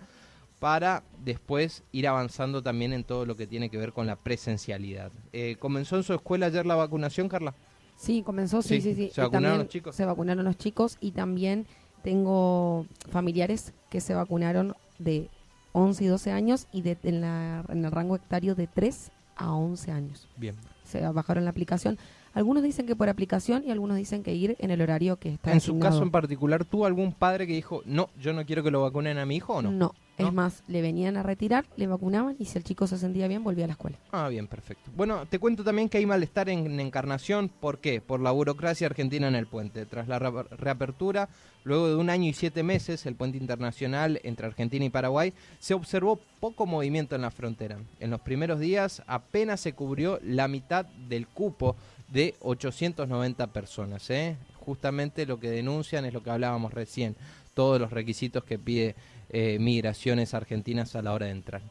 para 0.59 1.03
después 1.23 1.83
ir 1.91 2.07
avanzando 2.07 2.63
también 2.63 2.93
en 2.93 3.03
todo 3.03 3.25
lo 3.25 3.35
que 3.35 3.47
tiene 3.47 3.69
que 3.69 3.77
ver 3.77 3.91
con 3.91 4.07
la 4.07 4.15
presencialidad. 4.15 5.11
Eh, 5.33 5.57
¿Comenzó 5.59 5.97
en 5.97 6.03
su 6.03 6.13
escuela 6.13 6.45
ayer 6.45 6.65
la 6.65 6.75
vacunación, 6.75 7.27
Carla? 7.27 7.53
Sí, 7.97 8.23
comenzó, 8.23 8.61
sí, 8.61 8.81
Sí, 8.81 8.93
sí, 8.93 8.95
sí. 8.95 9.11
¿se 9.13 9.21
vacunaron 9.21 9.59
los 9.59 9.67
chicos? 9.67 9.95
Se 9.95 10.05
vacunaron 10.05 10.45
los 10.45 10.57
chicos 10.57 10.97
y 11.01 11.11
también 11.11 11.65
tengo 12.03 12.85
familiares 13.11 13.73
que 13.89 13.99
se 13.99 14.13
vacunaron 14.13 14.75
de 14.99 15.29
11 15.75 16.03
y 16.05 16.07
12 16.07 16.31
años 16.31 16.67
y 16.71 16.81
de, 16.81 16.97
en, 17.03 17.21
la, 17.21 17.65
en 17.69 17.83
el 17.83 17.91
rango 17.91 18.15
hectario 18.15 18.55
de 18.55 18.67
3 18.67 19.11
a 19.35 19.53
11 19.53 19.91
años. 19.91 20.27
Bien. 20.37 20.55
Se 20.85 21.01
bajaron 21.01 21.43
la 21.43 21.49
aplicación. 21.51 21.97
Algunos 22.33 22.63
dicen 22.63 22.85
que 22.85 22.95
por 22.95 23.09
aplicación 23.09 23.63
y 23.65 23.71
algunos 23.71 23.97
dicen 23.97 24.23
que 24.23 24.33
ir 24.33 24.55
en 24.59 24.71
el 24.71 24.81
horario 24.81 25.17
que 25.17 25.29
está 25.33 25.51
En 25.51 25.59
su 25.59 25.71
asignado. 25.71 25.91
caso 25.91 26.03
en 26.03 26.11
particular, 26.11 26.63
¿tuvo 26.63 26.85
algún 26.85 27.11
padre 27.11 27.45
que 27.45 27.53
dijo, 27.53 27.81
no, 27.85 28.09
yo 28.19 28.33
no 28.33 28.45
quiero 28.45 28.63
que 28.63 28.71
lo 28.71 28.81
vacunen 28.81 29.17
a 29.17 29.25
mi 29.25 29.35
hijo 29.35 29.53
o 29.55 29.61
no? 29.61 29.71
No, 29.71 29.95
¿No? 30.17 30.27
es 30.29 30.33
más, 30.33 30.63
le 30.67 30.81
venían 30.81 31.17
a 31.17 31.23
retirar, 31.23 31.65
le 31.75 31.87
vacunaban 31.87 32.35
y 32.39 32.45
si 32.45 32.57
el 32.57 32.63
chico 32.63 32.87
se 32.87 32.97
sentía 32.97 33.27
bien, 33.27 33.43
volvía 33.43 33.65
a 33.65 33.67
la 33.67 33.73
escuela. 33.73 33.97
Ah, 34.11 34.27
bien, 34.29 34.47
perfecto. 34.47 34.89
Bueno, 34.95 35.25
te 35.25 35.39
cuento 35.39 35.63
también 35.63 35.89
que 35.89 35.97
hay 35.97 36.05
malestar 36.05 36.47
en, 36.49 36.65
en 36.65 36.79
Encarnación. 36.79 37.49
¿Por 37.49 37.79
qué? 37.79 37.99
Por 38.01 38.19
la 38.21 38.31
burocracia 38.31 38.87
argentina 38.87 39.27
en 39.27 39.35
el 39.35 39.47
puente. 39.47 39.85
Tras 39.85 40.07
la 40.07 40.17
re- 40.19 40.43
reapertura, 40.51 41.27
luego 41.63 41.89
de 41.89 41.95
un 41.95 42.09
año 42.09 42.29
y 42.29 42.33
siete 42.33 42.63
meses, 42.63 43.05
el 43.05 43.15
puente 43.15 43.37
internacional 43.37 44.19
entre 44.23 44.47
Argentina 44.47 44.85
y 44.85 44.89
Paraguay, 44.89 45.33
se 45.59 45.73
observó 45.73 46.19
poco 46.39 46.65
movimiento 46.65 47.15
en 47.15 47.21
la 47.23 47.31
frontera. 47.31 47.77
En 47.99 48.09
los 48.09 48.21
primeros 48.21 48.59
días 48.59 49.03
apenas 49.07 49.59
se 49.59 49.73
cubrió 49.73 50.19
la 50.23 50.47
mitad 50.47 50.85
del 50.85 51.27
cupo 51.27 51.75
de 52.07 52.35
890 52.41 53.47
personas. 53.47 54.09
¿eh? 54.09 54.37
Justamente 54.59 55.25
lo 55.25 55.39
que 55.39 55.49
denuncian 55.49 56.05
es 56.05 56.13
lo 56.13 56.23
que 56.23 56.29
hablábamos 56.29 56.73
recién, 56.73 57.15
todos 57.55 57.81
los 57.81 57.91
requisitos 57.91 58.43
que 58.43 58.59
pide 58.59 58.95
eh, 59.29 59.57
Migraciones 59.59 60.35
Argentinas 60.35 60.95
a 60.95 61.01
la 61.01 61.13
hora 61.13 61.25
de 61.25 61.31
entrar. 61.31 61.61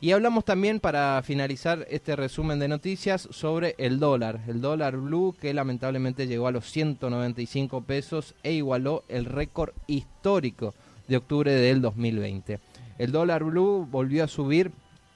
Y 0.00 0.12
hablamos 0.12 0.44
también, 0.44 0.80
para 0.80 1.22
finalizar 1.22 1.86
este 1.88 2.16
resumen 2.16 2.58
de 2.58 2.68
noticias, 2.68 3.28
sobre 3.30 3.74
el 3.78 4.00
dólar. 4.00 4.40
El 4.48 4.60
dólar 4.60 4.96
blue 4.96 5.34
que 5.40 5.54
lamentablemente 5.54 6.26
llegó 6.26 6.48
a 6.48 6.52
los 6.52 6.70
195 6.70 7.82
pesos 7.82 8.34
e 8.42 8.52
igualó 8.52 9.04
el 9.08 9.24
récord 9.24 9.72
histórico 9.86 10.74
de 11.08 11.16
octubre 11.16 11.52
del 11.52 11.80
2020. 11.80 12.58
El 12.98 13.12
dólar 13.12 13.44
blue 13.44 13.86
volvió 13.90 14.24
a 14.24 14.28
subir 14.28 14.72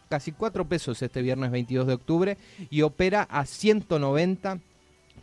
casi 0.09 0.33
4 0.33 0.67
pesos 0.67 1.03
este 1.03 1.23
viernes 1.23 1.51
22 1.51 1.87
de 1.87 1.93
octubre 1.93 2.38
y 2.71 2.83
opera 2.83 3.23
a 3.25 3.45
190 3.45 4.59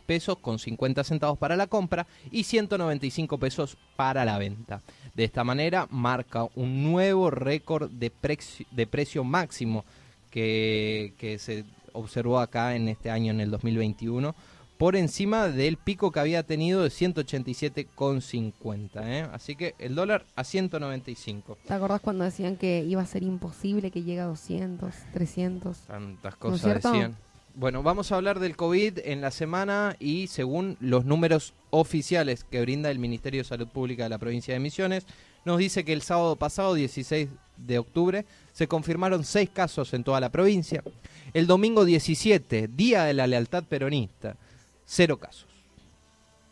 pesos 0.06 0.38
con 0.38 0.58
50 0.58 1.02
centavos 1.04 1.36
para 1.38 1.56
la 1.56 1.66
compra 1.66 2.06
y 2.30 2.44
195 2.44 3.36
pesos 3.38 3.76
para 3.96 4.24
la 4.24 4.38
venta. 4.38 4.80
De 5.14 5.24
esta 5.24 5.44
manera 5.44 5.86
marca 5.90 6.46
un 6.54 6.82
nuevo 6.84 7.30
récord 7.30 7.90
de, 7.90 8.10
precio- 8.10 8.66
de 8.70 8.86
precio 8.86 9.24
máximo 9.24 9.84
que, 10.30 11.12
que 11.18 11.38
se 11.38 11.64
observó 11.92 12.38
acá 12.40 12.74
en 12.76 12.88
este 12.88 13.10
año, 13.10 13.32
en 13.32 13.40
el 13.40 13.50
2021, 13.50 14.34
por 14.76 14.94
encima 14.94 15.48
del 15.48 15.78
pico 15.78 16.12
que 16.12 16.20
había 16.20 16.42
tenido 16.42 16.82
de 16.82 16.90
187,50. 16.90 18.88
¿eh? 19.04 19.26
Así 19.32 19.56
que 19.56 19.74
el 19.78 19.94
dólar 19.94 20.24
a 20.36 20.44
195. 20.44 21.56
¿Te 21.66 21.72
acordás 21.74 22.00
cuando 22.00 22.24
decían 22.24 22.56
que 22.56 22.84
iba 22.84 23.00
a 23.02 23.06
ser 23.06 23.22
imposible 23.22 23.90
que 23.90 24.02
llegue 24.02 24.20
a 24.20 24.26
200, 24.26 24.94
300? 25.12 25.78
Tantas 25.78 26.22
¿No 26.22 26.28
es 26.54 26.60
cosas 26.62 26.82
decían. 26.82 27.16
Bueno, 27.58 27.82
vamos 27.82 28.12
a 28.12 28.16
hablar 28.16 28.38
del 28.38 28.54
COVID 28.54 28.98
en 29.04 29.22
la 29.22 29.30
semana 29.30 29.96
y 29.98 30.26
según 30.26 30.76
los 30.78 31.06
números 31.06 31.54
oficiales 31.70 32.44
que 32.44 32.60
brinda 32.60 32.90
el 32.90 32.98
Ministerio 32.98 33.40
de 33.40 33.48
Salud 33.48 33.66
Pública 33.66 34.02
de 34.02 34.10
la 34.10 34.18
provincia 34.18 34.52
de 34.52 34.60
Misiones, 34.60 35.06
nos 35.46 35.56
dice 35.56 35.82
que 35.82 35.94
el 35.94 36.02
sábado 36.02 36.36
pasado, 36.36 36.74
16 36.74 37.30
de 37.56 37.78
octubre, 37.78 38.26
se 38.52 38.68
confirmaron 38.68 39.24
seis 39.24 39.48
casos 39.48 39.94
en 39.94 40.04
toda 40.04 40.20
la 40.20 40.28
provincia. 40.28 40.84
El 41.32 41.46
domingo 41.46 41.86
17, 41.86 42.68
Día 42.68 43.04
de 43.04 43.14
la 43.14 43.26
Lealtad 43.26 43.64
Peronista, 43.64 44.36
cero 44.84 45.16
casos. 45.16 45.48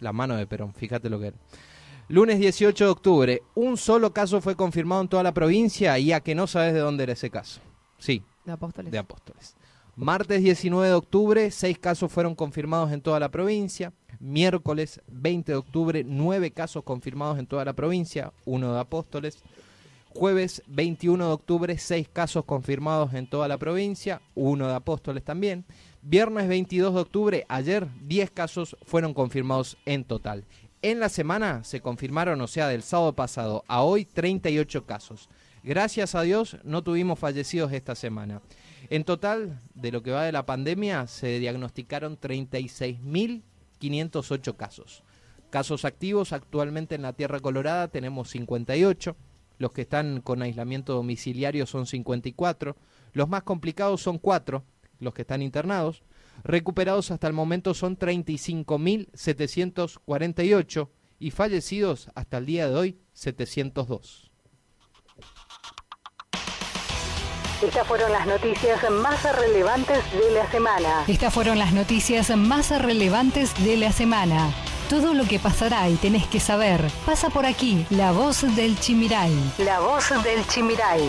La 0.00 0.14
mano 0.14 0.36
de 0.36 0.46
Perón, 0.46 0.72
fíjate 0.72 1.10
lo 1.10 1.20
que 1.20 1.26
era. 1.26 1.36
Lunes 2.08 2.38
18 2.38 2.82
de 2.82 2.90
octubre, 2.90 3.42
un 3.54 3.76
solo 3.76 4.14
caso 4.14 4.40
fue 4.40 4.56
confirmado 4.56 5.02
en 5.02 5.08
toda 5.08 5.22
la 5.22 5.34
provincia 5.34 5.98
y 5.98 6.12
a 6.12 6.20
que 6.20 6.34
no 6.34 6.46
sabes 6.46 6.72
de 6.72 6.80
dónde 6.80 7.02
era 7.02 7.12
ese 7.12 7.28
caso. 7.28 7.60
Sí, 7.98 8.22
De 8.46 8.52
Apóstoles. 8.52 8.90
de 8.90 8.96
Apóstoles. 8.96 9.54
Martes 9.96 10.42
19 10.42 10.88
de 10.88 10.94
octubre, 10.94 11.50
seis 11.52 11.78
casos 11.78 12.10
fueron 12.10 12.34
confirmados 12.34 12.90
en 12.90 13.00
toda 13.00 13.20
la 13.20 13.30
provincia. 13.30 13.92
Miércoles 14.18 15.00
20 15.06 15.52
de 15.52 15.56
octubre, 15.56 16.02
nueve 16.04 16.50
casos 16.50 16.82
confirmados 16.82 17.38
en 17.38 17.46
toda 17.46 17.64
la 17.64 17.74
provincia, 17.74 18.32
uno 18.44 18.74
de 18.74 18.80
Apóstoles. 18.80 19.38
Jueves 20.08 20.64
21 20.66 21.28
de 21.28 21.32
octubre, 21.32 21.78
seis 21.78 22.08
casos 22.08 22.44
confirmados 22.44 23.14
en 23.14 23.28
toda 23.28 23.46
la 23.46 23.56
provincia, 23.56 24.20
uno 24.34 24.66
de 24.66 24.74
Apóstoles 24.74 25.22
también. 25.22 25.64
Viernes 26.02 26.48
22 26.48 26.92
de 26.94 27.00
octubre, 27.00 27.46
ayer 27.48 27.86
10 28.02 28.32
casos 28.32 28.76
fueron 28.84 29.14
confirmados 29.14 29.76
en 29.86 30.02
total. 30.02 30.44
En 30.82 30.98
la 30.98 31.08
semana 31.08 31.62
se 31.62 31.80
confirmaron, 31.80 32.40
o 32.40 32.48
sea, 32.48 32.66
del 32.66 32.82
sábado 32.82 33.12
pasado 33.12 33.62
a 33.68 33.82
hoy, 33.82 34.04
38 34.04 34.86
casos. 34.86 35.28
Gracias 35.62 36.16
a 36.16 36.22
Dios 36.22 36.58
no 36.64 36.82
tuvimos 36.82 37.18
fallecidos 37.18 37.72
esta 37.72 37.94
semana. 37.94 38.42
En 38.90 39.04
total, 39.04 39.60
de 39.74 39.92
lo 39.92 40.02
que 40.02 40.10
va 40.10 40.24
de 40.24 40.32
la 40.32 40.46
pandemia, 40.46 41.06
se 41.06 41.38
diagnosticaron 41.38 42.18
36.508 42.18 44.56
casos. 44.56 45.04
Casos 45.50 45.84
activos 45.84 46.32
actualmente 46.32 46.96
en 46.96 47.02
la 47.02 47.12
Tierra 47.12 47.40
Colorada 47.40 47.88
tenemos 47.88 48.30
58. 48.30 49.14
Los 49.58 49.72
que 49.72 49.82
están 49.82 50.20
con 50.20 50.42
aislamiento 50.42 50.94
domiciliario 50.94 51.66
son 51.66 51.86
54. 51.86 52.76
Los 53.12 53.28
más 53.28 53.44
complicados 53.44 54.02
son 54.02 54.18
4, 54.18 54.64
los 54.98 55.14
que 55.14 55.22
están 55.22 55.42
internados. 55.42 56.02
Recuperados 56.42 57.12
hasta 57.12 57.28
el 57.28 57.32
momento 57.32 57.72
son 57.74 57.96
35.748 57.96 60.88
y 61.20 61.30
fallecidos 61.30 62.10
hasta 62.14 62.38
el 62.38 62.46
día 62.46 62.68
de 62.68 62.74
hoy 62.74 62.98
702. 63.12 64.33
Estas 67.64 67.86
fueron 67.86 68.12
las 68.12 68.26
noticias 68.26 68.90
más 68.90 69.22
relevantes 69.36 69.98
de 70.12 70.30
la 70.32 70.50
semana. 70.50 71.04
Estas 71.08 71.32
fueron 71.32 71.58
las 71.58 71.72
noticias 71.72 72.28
más 72.36 72.70
relevantes 72.70 73.54
de 73.64 73.78
la 73.78 73.90
semana. 73.90 74.52
Todo 74.90 75.14
lo 75.14 75.24
que 75.24 75.38
pasará 75.38 75.88
y 75.88 75.94
tenés 75.94 76.26
que 76.26 76.40
saber 76.40 76.84
pasa 77.06 77.30
por 77.30 77.46
aquí. 77.46 77.86
La 77.88 78.12
voz 78.12 78.42
del 78.54 78.78
Chimiray. 78.78 79.32
La 79.58 79.80
voz 79.80 80.10
del 80.22 80.46
Chimiray. 80.46 81.08